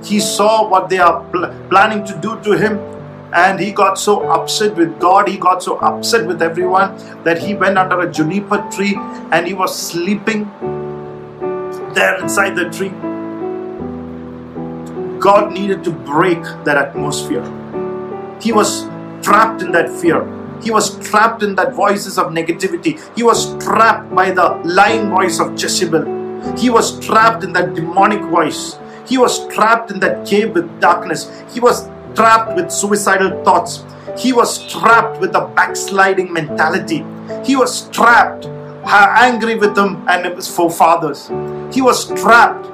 [0.03, 2.79] He saw what they are pl- planning to do to him,
[3.33, 7.55] and he got so upset with God, he got so upset with everyone that he
[7.55, 8.95] went under a juniper tree
[9.31, 10.45] and he was sleeping
[11.95, 12.93] there inside the tree.
[15.19, 17.43] God needed to break that atmosphere.
[18.39, 18.83] He was
[19.23, 20.21] trapped in that fear.
[20.61, 22.99] He was trapped in that voices of negativity.
[23.15, 26.55] He was trapped by the lying voice of Jezebel.
[26.57, 28.77] He was trapped in that demonic voice.
[29.05, 31.29] He was trapped in that cave with darkness.
[31.53, 33.83] He was trapped with suicidal thoughts.
[34.17, 37.05] He was trapped with a backsliding mentality.
[37.43, 38.45] He was trapped,
[38.85, 41.27] angry with them and his forefathers.
[41.73, 42.69] He was trapped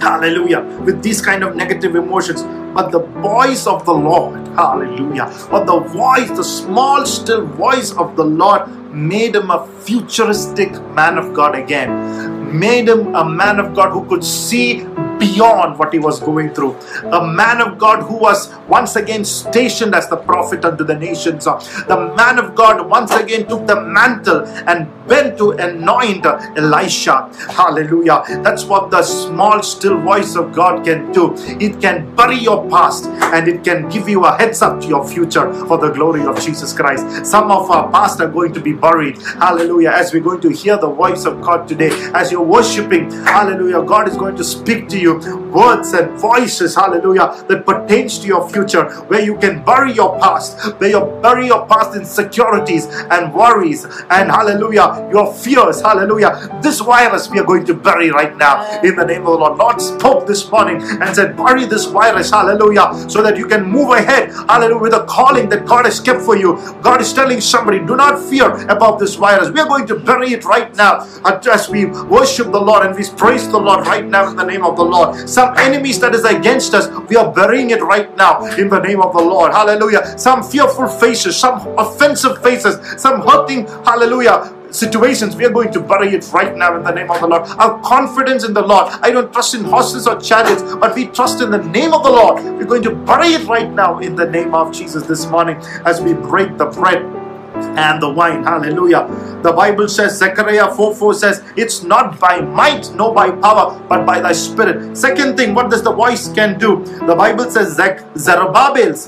[0.00, 2.42] hallelujah with these kind of negative emotions
[2.74, 8.16] but the voice of the lord hallelujah but the voice the small still voice of
[8.16, 13.74] the lord made him a futuristic man of god again made him a man of
[13.74, 14.84] god who could see
[15.24, 16.74] beyond what he was going through.
[17.20, 21.44] A man of God who was once again stationed as the prophet unto the nations.
[21.44, 26.24] The man of God once again took the mantle and went to anoint
[26.56, 27.30] Elisha.
[27.50, 28.22] Hallelujah.
[28.42, 31.34] That's what the small, still voice of God can do.
[31.60, 35.06] It can bury your past and it can give you a heads up to your
[35.06, 37.26] future for the glory of Jesus Christ.
[37.26, 39.20] Some of our past are going to be buried.
[39.22, 39.90] Hallelujah.
[39.90, 44.08] As we're going to hear the voice of God today, as you're worshiping, hallelujah, God
[44.08, 45.13] is going to speak to you
[45.50, 50.74] words and voices, hallelujah, that pertains to your future, where you can bury your past,
[50.80, 56.58] where you bury your past insecurities and worries and hallelujah, your fears, hallelujah.
[56.62, 59.58] This virus we are going to bury right now in the name of the Lord.
[59.58, 63.90] Lord spoke this morning and said, bury this virus, hallelujah, so that you can move
[63.90, 66.56] ahead, hallelujah, with a calling that God has kept for you.
[66.82, 69.50] God is telling somebody, do not fear about this virus.
[69.50, 73.04] We are going to bury it right now as we worship the Lord and we
[73.16, 75.03] praise the Lord right now in the name of the Lord.
[75.26, 79.00] Some enemies that is against us, we are burying it right now in the name
[79.00, 79.52] of the Lord.
[79.52, 80.18] Hallelujah.
[80.18, 86.08] Some fearful faces, some offensive faces, some hurting, hallelujah, situations, we are going to bury
[86.14, 87.42] it right now in the name of the Lord.
[87.58, 88.92] Our confidence in the Lord.
[89.02, 92.10] I don't trust in horses or chariots, but we trust in the name of the
[92.10, 92.42] Lord.
[92.42, 96.00] We're going to bury it right now in the name of Jesus this morning as
[96.00, 97.23] we break the bread
[97.54, 98.44] and the wine.
[98.44, 99.06] Hallelujah.
[99.42, 104.04] The Bible says, Zechariah 4 4 says, It's not by might, no by power, but
[104.04, 104.96] by thy spirit.
[104.96, 106.84] Second thing, what does the voice can do?
[107.06, 107.76] The Bible says
[108.16, 109.06] Zerubbabel's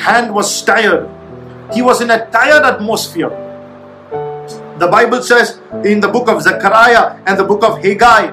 [0.00, 1.08] hand was tired.
[1.72, 3.30] He was in a tired atmosphere.
[4.78, 8.26] The Bible says in the book of Zechariah and the book of Haggai,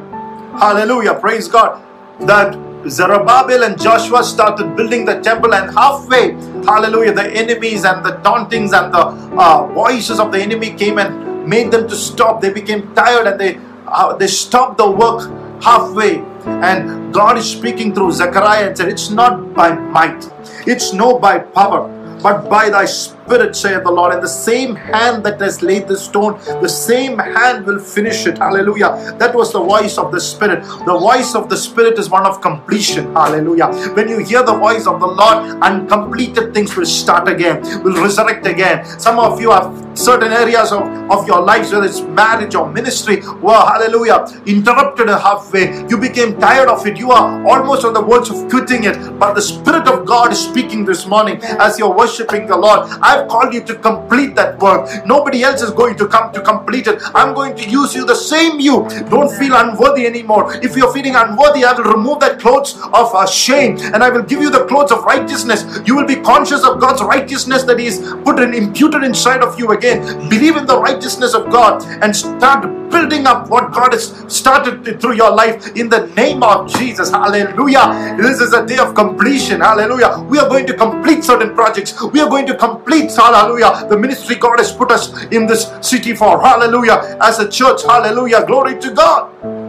[0.58, 1.82] hallelujah, praise God,
[2.21, 2.58] that
[2.89, 6.32] Zerubbabel and Joshua started building the temple, and halfway,
[6.65, 9.06] hallelujah, the enemies and the tauntings and the
[9.38, 12.41] uh, voices of the enemy came and made them to stop.
[12.41, 15.30] They became tired and they uh, they stopped the work
[15.62, 16.20] halfway.
[16.46, 20.30] And God is speaking through Zechariah and said, It's not by might,
[20.65, 21.89] it's no by power,
[22.21, 24.13] but by thy spirit, saith the Lord.
[24.13, 28.38] And the same hand that has laid the stone, the same hand will finish it.
[28.38, 29.15] Hallelujah.
[29.17, 30.63] That was the voice of the Spirit.
[30.63, 33.13] The voice of the Spirit is one of completion.
[33.13, 33.67] Hallelujah.
[33.93, 38.45] When you hear the voice of the Lord, uncompleted things will start again, will resurrect
[38.45, 38.86] again.
[38.99, 43.21] Some of you have certain areas of, of your lives, whether it's marriage or ministry,
[43.41, 45.88] well, hallelujah, interrupted halfway.
[45.88, 46.97] You became tired of it.
[46.97, 49.19] You are almost on the verge of quitting it.
[49.19, 52.89] But the Spirit of God is speaking this morning as you're worshiping the Lord.
[53.01, 55.06] I've called you to complete that work.
[55.06, 57.01] Nobody else is going to come to complete it.
[57.13, 58.88] I'm going to use you, the same you.
[59.10, 60.54] Don't feel unworthy anymore.
[60.63, 64.41] If you're feeling unworthy, I will remove that clothes of shame and I will give
[64.41, 65.82] you the clothes of righteousness.
[65.86, 69.71] You will be conscious of God's righteousness that He's put and imputed inside of you
[69.82, 70.30] again.
[70.30, 75.15] Believe in the righteousness of God and start building up what God has started through
[75.15, 77.10] your life in the name of Jesus.
[77.10, 78.15] Hallelujah.
[78.17, 79.62] This is a day of completion.
[79.62, 80.26] Hallelujah.
[80.30, 82.01] We are going to complete certain projects.
[82.12, 83.88] We are going to complete Hallelujah.
[83.89, 86.41] The ministry God has put us in this city for.
[86.41, 87.18] Hallelujah.
[87.22, 87.84] As a church.
[87.84, 88.45] Hallelujah.
[88.45, 89.61] Glory to God.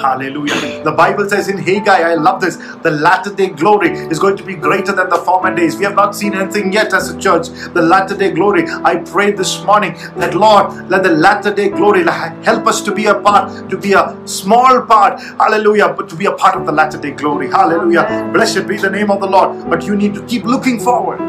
[0.00, 0.82] Hallelujah.
[0.82, 4.42] The Bible says in Haggai, I love this, the latter day glory is going to
[4.42, 5.76] be greater than the former days.
[5.76, 7.48] We have not seen anything yet as a church.
[7.48, 8.64] The latter day glory.
[8.68, 13.06] I pray this morning that Lord, let the latter day glory help us to be
[13.06, 16.72] a part, to be a small part, hallelujah, but to be a part of the
[16.72, 17.48] latter day glory.
[17.48, 18.30] Hallelujah.
[18.32, 19.68] Blessed be the name of the Lord.
[19.68, 21.20] But you need to keep looking forward.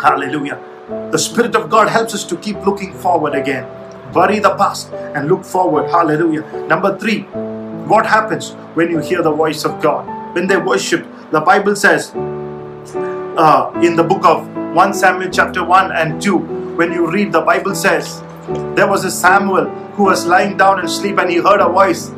[0.00, 0.60] Hallelujah.
[1.12, 3.66] The Spirit of God helps us to keep looking forward again.
[4.12, 5.90] Bury the past and look forward.
[5.90, 6.42] Hallelujah.
[6.68, 7.26] Number three,
[7.86, 10.34] What happens when you hear the voice of God?
[10.34, 15.92] When they worship, the Bible says uh, in the book of 1 Samuel chapter 1
[15.92, 16.38] and 2,
[16.76, 18.22] when you read, the Bible says
[18.74, 19.66] there was a Samuel
[19.96, 22.08] who was lying down in sleep and he heard a voice.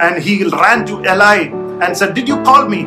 [0.00, 1.48] And he ran to Eli
[1.82, 2.84] and said, Did you call me?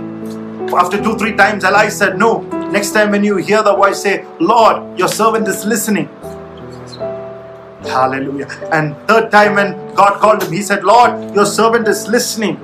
[0.72, 2.42] After two, three times, Eli said, No.
[2.70, 6.10] Next time when you hear the voice, say, Lord, your servant is listening.
[7.88, 8.48] Hallelujah.
[8.72, 12.58] And third time when God called him, he said, Lord, your servant is listening.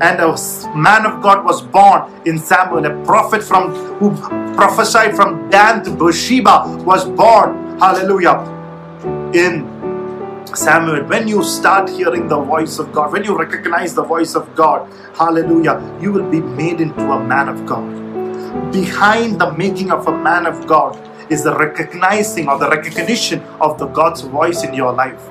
[0.00, 0.36] And a
[0.74, 4.16] man of God was born in Samuel, a prophet from who
[4.54, 7.78] prophesied from Dan to Beersheba was born.
[7.78, 8.40] Hallelujah.
[9.32, 9.70] In
[10.54, 14.54] Samuel, when you start hearing the voice of God, when you recognize the voice of
[14.54, 18.02] God, hallelujah, you will be made into a man of God.
[18.72, 20.96] Behind the making of a man of God
[21.32, 25.28] is the recognizing or the recognition of the God's voice in your life.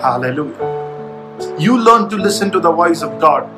[0.00, 1.56] Hallelujah.
[1.58, 3.50] You learn to listen to the voice of God.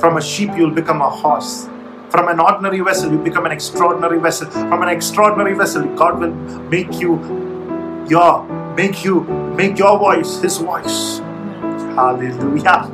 [0.00, 1.68] From a sheep, you'll become a horse.
[2.10, 4.50] From an ordinary vessel, you become an extraordinary vessel.
[4.50, 6.34] From an extraordinary vessel, God will
[6.70, 7.20] make you
[8.08, 9.20] your make you
[9.56, 11.18] make your voice his voice.
[11.98, 12.90] Hallelujah.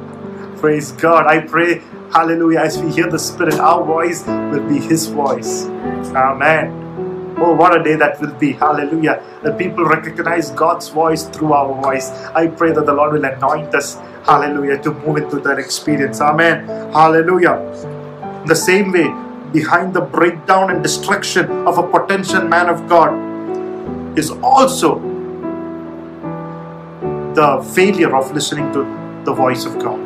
[0.58, 1.26] Praise God.
[1.26, 1.82] I pray,
[2.12, 5.66] hallelujah, as we hear the Spirit, our voice will be his voice.
[6.16, 6.83] Amen.
[7.44, 8.52] Oh, what a day that will be.
[8.52, 9.22] Hallelujah.
[9.42, 12.10] That people recognize God's voice through our voice.
[12.34, 13.96] I pray that the Lord will anoint us.
[14.24, 14.78] Hallelujah.
[14.84, 16.22] To move into that experience.
[16.22, 16.66] Amen.
[16.94, 17.56] Hallelujah.
[18.46, 19.12] The same way,
[19.52, 23.12] behind the breakdown and destruction of a potential man of God
[24.18, 25.00] is also
[27.34, 28.84] the failure of listening to
[29.26, 30.00] the voice of God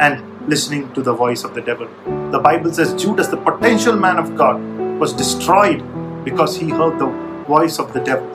[0.00, 1.88] and listening to the voice of the devil.
[2.32, 4.60] The Bible says Judas, the potential man of God,
[4.98, 5.82] was destroyed
[6.24, 7.06] because he heard the
[7.46, 8.28] voice of the devil.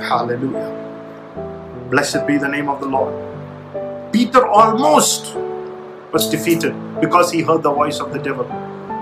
[0.00, 0.70] Hallelujah.
[1.90, 3.14] Blessed be the name of the Lord.
[4.12, 5.34] Peter almost
[6.12, 8.46] was defeated because he heard the voice of the devil.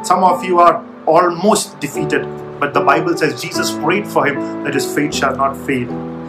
[0.03, 2.25] Some of you are almost defeated,
[2.59, 5.89] but the Bible says Jesus prayed for him that his faith shall not fail.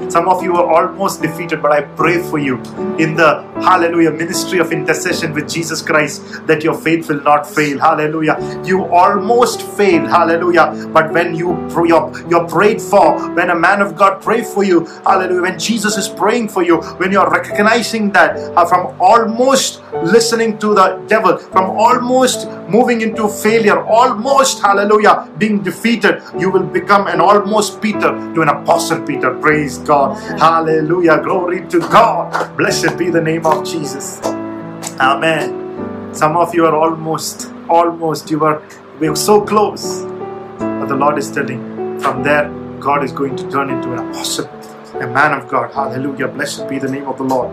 [0.10, 2.58] Some of you are almost defeated, but I pray for you
[2.98, 7.80] in the hallelujah ministry of intercession with Jesus Christ that your faith will not fail.
[7.80, 8.38] Hallelujah.
[8.66, 10.10] You almost failed.
[10.10, 10.90] Hallelujah.
[10.94, 11.54] But when you
[11.94, 15.42] you're, you're prayed for, when a man of God pray for you, hallelujah.
[15.42, 20.74] When Jesus is praying for you, when you're recognizing that uh, from almost listening to
[20.74, 27.22] the devil, from almost moving into failure, almost hallelujah being defeated, you will become an
[27.22, 29.34] almost Peter to an apostle Peter.
[29.40, 29.93] Praise God.
[30.40, 31.22] Hallelujah.
[31.22, 32.58] Glory to God.
[32.58, 34.22] Blessed be the name of Jesus.
[35.00, 36.14] Amen.
[36.14, 38.62] Some of you are almost, almost, you are
[39.00, 40.04] we are so close.
[40.60, 44.48] But the Lord is telling, from there, God is going to turn into an apostle,
[45.02, 45.74] a man of God.
[45.74, 46.28] Hallelujah.
[46.28, 47.50] Blessed be the name of the Lord.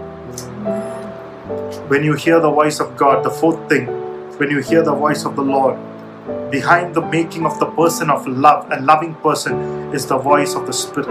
[1.88, 3.86] When you hear the voice of God, the fourth thing,
[4.38, 5.78] when you hear the voice of the Lord,
[6.50, 10.66] behind the making of the person of love, a loving person, is the voice of
[10.66, 11.08] the Spirit.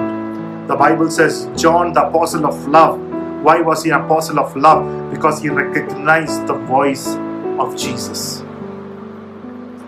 [0.69, 2.99] The Bible says, John, the apostle of love.
[3.41, 5.09] Why was he an apostle of love?
[5.11, 7.15] Because he recognized the voice
[7.57, 8.41] of Jesus.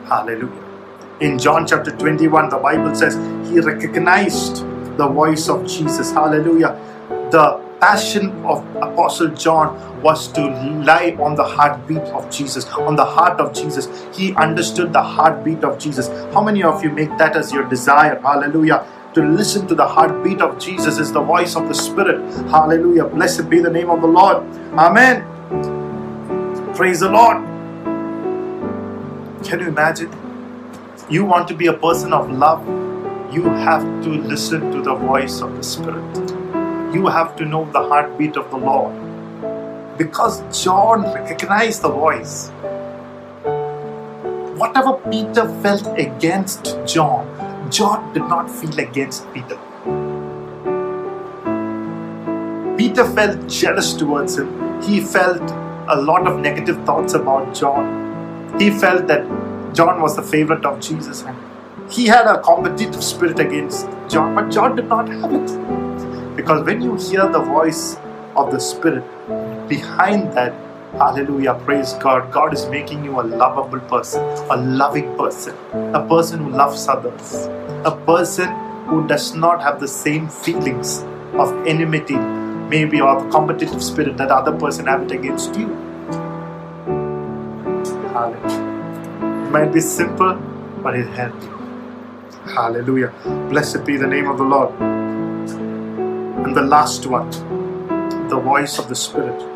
[0.09, 0.63] Hallelujah.
[1.19, 3.13] In John chapter 21, the Bible says
[3.47, 4.65] he recognized
[4.97, 6.09] the voice of Jesus.
[6.09, 6.75] Hallelujah.
[7.29, 13.05] The passion of Apostle John was to lie on the heartbeat of Jesus, on the
[13.05, 13.87] heart of Jesus.
[14.17, 16.07] He understood the heartbeat of Jesus.
[16.33, 18.19] How many of you make that as your desire?
[18.19, 18.83] Hallelujah.
[19.13, 22.21] To listen to the heartbeat of Jesus is the voice of the Spirit.
[22.49, 23.03] Hallelujah.
[23.03, 24.37] Blessed be the name of the Lord.
[24.77, 25.25] Amen.
[26.75, 27.43] Praise the Lord.
[29.43, 30.09] Can you imagine?
[31.09, 32.65] You want to be a person of love,
[33.33, 36.31] you have to listen to the voice of the Spirit.
[36.95, 38.95] You have to know the heartbeat of the Lord.
[39.97, 42.49] Because John recognized the voice.
[44.57, 47.27] Whatever Peter felt against John,
[47.71, 49.57] John did not feel against Peter.
[52.77, 54.81] Peter felt jealous towards him.
[54.81, 55.41] He felt
[55.87, 58.59] a lot of negative thoughts about John.
[58.59, 59.25] He felt that
[59.73, 61.37] John was the favorite of Jesus and
[61.89, 66.35] he had a competitive spirit against John, but John did not have it.
[66.35, 67.97] Because when you hear the voice
[68.35, 69.03] of the Spirit,
[69.67, 70.53] behind that,
[70.93, 75.55] hallelujah, praise God, God is making you a lovable person, a loving person,
[75.95, 77.47] a person who loves others,
[77.85, 78.49] a person
[78.87, 84.31] who does not have the same feelings of enmity, maybe, or the competitive spirit that
[84.31, 85.67] other person have it against you.
[88.13, 89.45] Hallelujah.
[89.47, 90.35] It might be simple,
[90.83, 91.57] but it helps you.
[92.53, 93.13] Hallelujah.
[93.49, 94.73] Blessed be the name of the Lord.
[96.45, 97.29] And the last one,
[98.27, 99.50] the voice of the Spirit.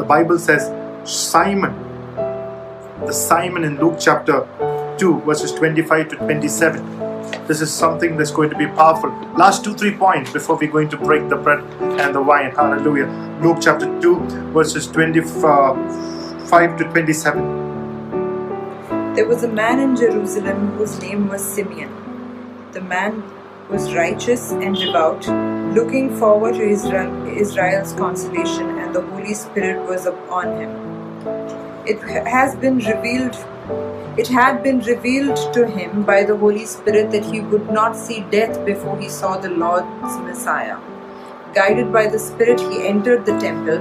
[0.00, 0.72] The Bible says
[1.04, 1.74] Simon,
[3.04, 4.48] the Simon in Luke chapter
[4.98, 6.82] 2, verses 25 to 27.
[7.46, 9.10] This is something that's going to be powerful.
[9.36, 11.62] Last two, three points before we're going to break the bread
[12.00, 12.52] and the wine.
[12.52, 13.08] Hallelujah.
[13.42, 14.20] Luke chapter 2,
[14.54, 19.14] verses 25 to 27.
[19.16, 21.90] There was a man in Jerusalem whose name was Simeon.
[22.72, 23.22] The man
[23.68, 25.28] was righteous and devout,
[25.74, 30.70] looking forward to Israel's consolation, and the Holy Spirit was upon him.
[31.86, 33.36] It has been revealed
[34.18, 38.20] it had been revealed to him by the Holy Spirit that he would not see
[38.32, 40.78] death before he saw the Lord's Messiah.
[41.54, 43.78] Guided by the Spirit, he entered the temple.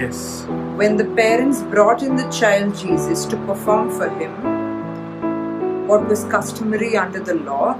[0.00, 0.46] Yes.
[0.80, 6.96] When the parents brought in the child Jesus to perform for him what was customary
[6.96, 7.78] under the law,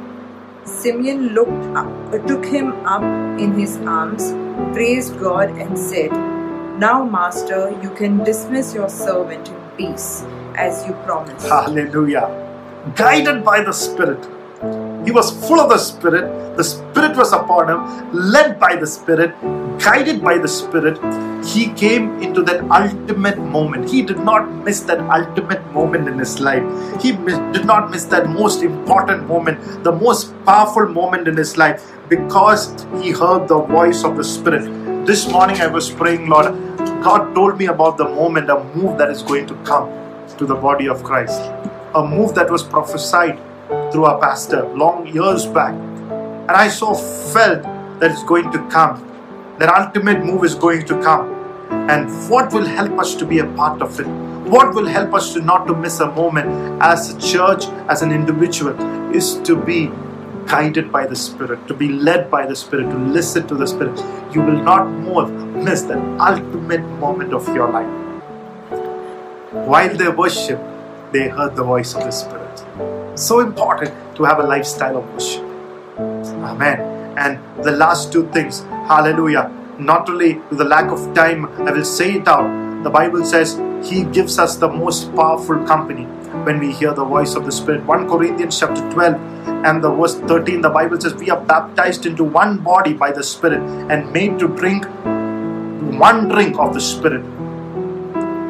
[0.64, 3.03] Simeon looked up, took him up
[3.40, 4.34] in his arms,
[4.72, 6.11] praised God, and said,
[6.78, 11.46] Now, Master, you can dismiss your servant in peace as you promised.
[11.46, 12.28] Hallelujah.
[12.94, 14.36] Guided by the Spirit.
[15.07, 16.57] He was full of the Spirit.
[16.57, 19.34] The Spirit was upon him, led by the Spirit,
[19.78, 20.98] guided by the Spirit.
[21.46, 23.88] He came into that ultimate moment.
[23.88, 26.64] He did not miss that ultimate moment in his life.
[27.00, 31.86] He did not miss that most important moment, the most powerful moment in his life,
[32.09, 34.64] because he heard the voice of the Spirit.
[35.07, 36.46] This morning I was praying, Lord,
[37.04, 39.88] God told me about the moment, a move that is going to come
[40.36, 41.40] to the body of Christ.
[41.94, 43.38] A move that was prophesied
[43.93, 45.74] through our pastor long years back.
[45.74, 47.62] And I so felt
[48.01, 49.03] that it's going to come.
[49.59, 51.32] That ultimate move is going to come.
[51.91, 54.07] And what will help us to be a part of it?
[54.47, 58.12] What will help us to not to miss a moment as a church, as an
[58.12, 58.74] individual,
[59.12, 59.91] is to be
[60.47, 63.99] guided by the Spirit, to be led by the Spirit, to listen to the Spirit.
[64.32, 67.91] You will not miss that ultimate moment of your life.
[69.66, 70.61] While they worship,
[71.12, 73.05] they heard the voice of the Spirit.
[73.16, 75.42] So important to have a lifestyle of worship.
[76.44, 76.80] Amen.
[77.16, 78.60] And the last two things,
[78.90, 79.50] hallelujah.
[79.78, 82.84] Not only to the lack of time, I will say it out.
[82.84, 86.04] The Bible says He gives us the most powerful company
[86.44, 87.86] when we hear the voice of the Spirit.
[87.86, 89.14] 1 Corinthians chapter 12
[89.64, 93.24] and the verse 13, the Bible says, We are baptized into one body by the
[93.24, 94.84] Spirit and made to drink
[95.98, 97.24] one drink of the Spirit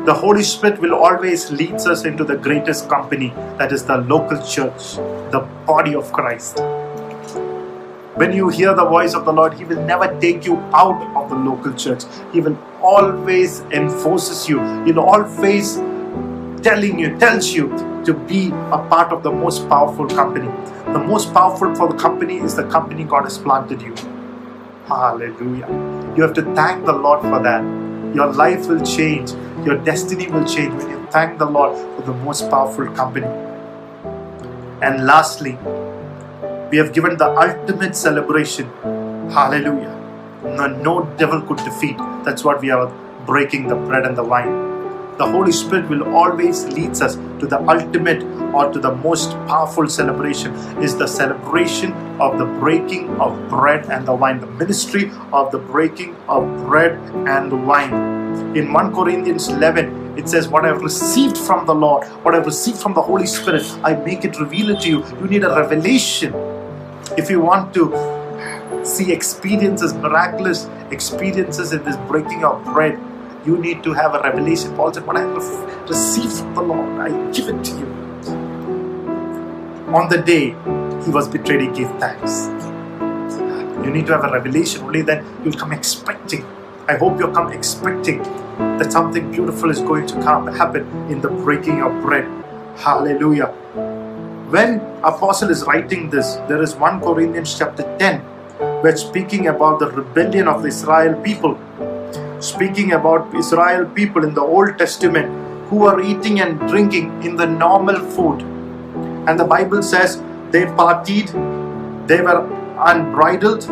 [0.07, 4.41] the Holy Spirit will always lead us into the greatest company that is the local
[4.47, 4.95] church,
[5.33, 6.59] the body of Christ.
[8.15, 11.29] When you hear the voice of the Lord, He will never take you out of
[11.29, 12.05] the local church.
[12.33, 14.61] He will always enforces you.
[14.85, 15.75] He'll always
[16.63, 17.67] telling you, tells you
[18.05, 20.47] to be a part of the most powerful company.
[20.93, 23.93] The most powerful for the company is the company God has planted you.
[24.87, 25.67] Hallelujah.
[26.17, 27.65] You have to thank the Lord for that.
[28.15, 29.33] Your life will change
[29.67, 33.27] your destiny will change when you thank the Lord for the most powerful company.
[34.81, 35.59] And lastly,
[36.71, 38.71] we have given the ultimate celebration.
[39.31, 39.95] Hallelujah.
[40.45, 41.99] No, no devil could defeat.
[42.25, 42.87] That's what we are
[43.27, 44.66] breaking the bread and the wine.
[45.19, 48.23] The Holy Spirit will always leads us to the ultimate
[48.55, 54.07] or to the most powerful celebration is the celebration of the breaking of bread and
[54.07, 56.93] the wine, the ministry of the breaking of bread
[57.29, 58.17] and the wine
[58.57, 62.79] in 1 Corinthians 11, it says, What I've received from the Lord, what I've received
[62.79, 65.05] from the Holy Spirit, I make it reveal it to you.
[65.21, 66.35] You need a revelation.
[67.19, 72.99] If you want to see experiences, miraculous experiences in this breaking of bread,
[73.47, 74.75] you need to have a revelation.
[74.77, 77.87] Paul said, What I have received from the Lord, I give it to you.
[79.95, 80.51] On the day
[81.05, 82.49] he was betrayed, he gave thanks.
[83.85, 86.45] You need to have a revelation, only then you'll come expecting
[86.89, 88.23] I hope you'll come expecting
[88.79, 92.25] that something beautiful is going to come happen in the breaking of bread.
[92.77, 93.47] Hallelujah.
[94.55, 98.21] When Apostle is writing this, there is 1 Corinthians chapter 10,
[98.83, 101.59] where speaking about the rebellion of the Israel people,
[102.41, 105.29] speaking about Israel people in the Old Testament
[105.69, 108.43] who are eating and drinking in the normal food.
[109.29, 111.33] And the Bible says they partied,
[112.07, 112.47] they were
[112.79, 113.65] unbridled.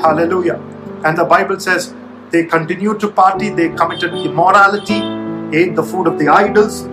[0.00, 0.60] Hallelujah.
[1.04, 1.94] And the Bible says
[2.30, 5.02] they continued to party, they committed immorality,
[5.56, 6.88] ate the food of the idols.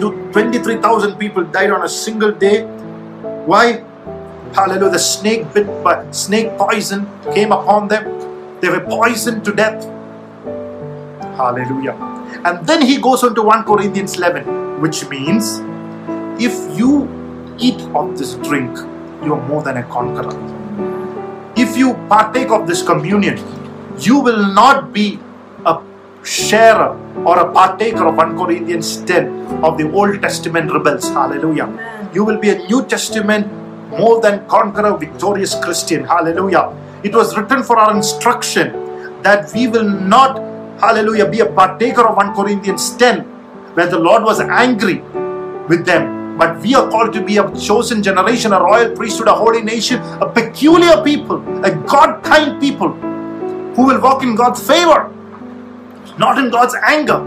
[0.00, 2.64] 23,000 people died on a single day.
[3.46, 3.84] Why?
[4.52, 4.90] Hallelujah.
[4.90, 8.60] The snake bit by snake poison came upon them.
[8.60, 9.93] They were poisoned to death.
[11.36, 11.94] Hallelujah.
[12.44, 15.60] And then he goes on to 1 Corinthians 11, which means
[16.40, 17.08] if you
[17.58, 18.76] eat of this drink,
[19.22, 20.34] you are more than a conqueror.
[21.56, 23.38] If you partake of this communion,
[24.00, 25.20] you will not be
[25.64, 25.80] a
[26.24, 31.08] sharer or a partaker of 1 Corinthians 10 of the Old Testament rebels.
[31.08, 32.10] Hallelujah.
[32.12, 33.46] You will be a New Testament
[33.90, 36.04] more than conqueror, victorious Christian.
[36.04, 36.76] Hallelujah.
[37.04, 40.38] It was written for our instruction that we will not,
[40.80, 43.20] hallelujah, be a partaker of 1 Corinthians 10
[43.74, 44.98] where the Lord was angry
[45.68, 46.36] with them.
[46.38, 50.00] But we are called to be a chosen generation, a royal priesthood, a holy nation,
[50.20, 52.92] a peculiar people, a God kind people
[53.74, 55.12] who will walk in God's favor,
[56.18, 57.20] not in God's anger.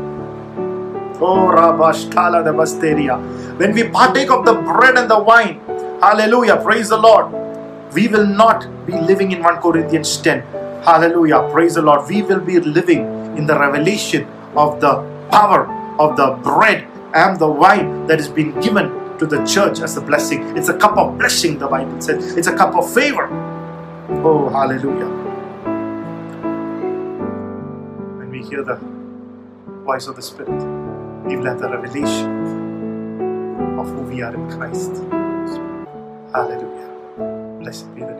[1.20, 3.18] Oh, Rabash Kala de Basteria.
[3.58, 5.60] When we partake of the bread and the wine,
[6.02, 7.32] hallelujah, praise the Lord,
[7.94, 10.42] we will not be living in 1 Corinthians 10.
[10.84, 12.08] Hallelujah, praise the Lord.
[12.08, 14.96] We will be living in the revelation of the
[15.32, 15.70] power
[16.00, 20.02] of the bread and the wine that is being given to the church as a
[20.02, 20.58] blessing.
[20.58, 22.36] It's a cup of blessing, the Bible says.
[22.36, 23.28] It's a cup of favor.
[24.24, 25.10] Oh, hallelujah.
[28.06, 28.80] When we hear the
[29.86, 30.50] voice of the Spirit,
[31.26, 32.48] we will have the revelation
[33.80, 34.92] of who we are in Christ.
[36.34, 37.60] Hallelujah.
[37.62, 38.17] Blessed be the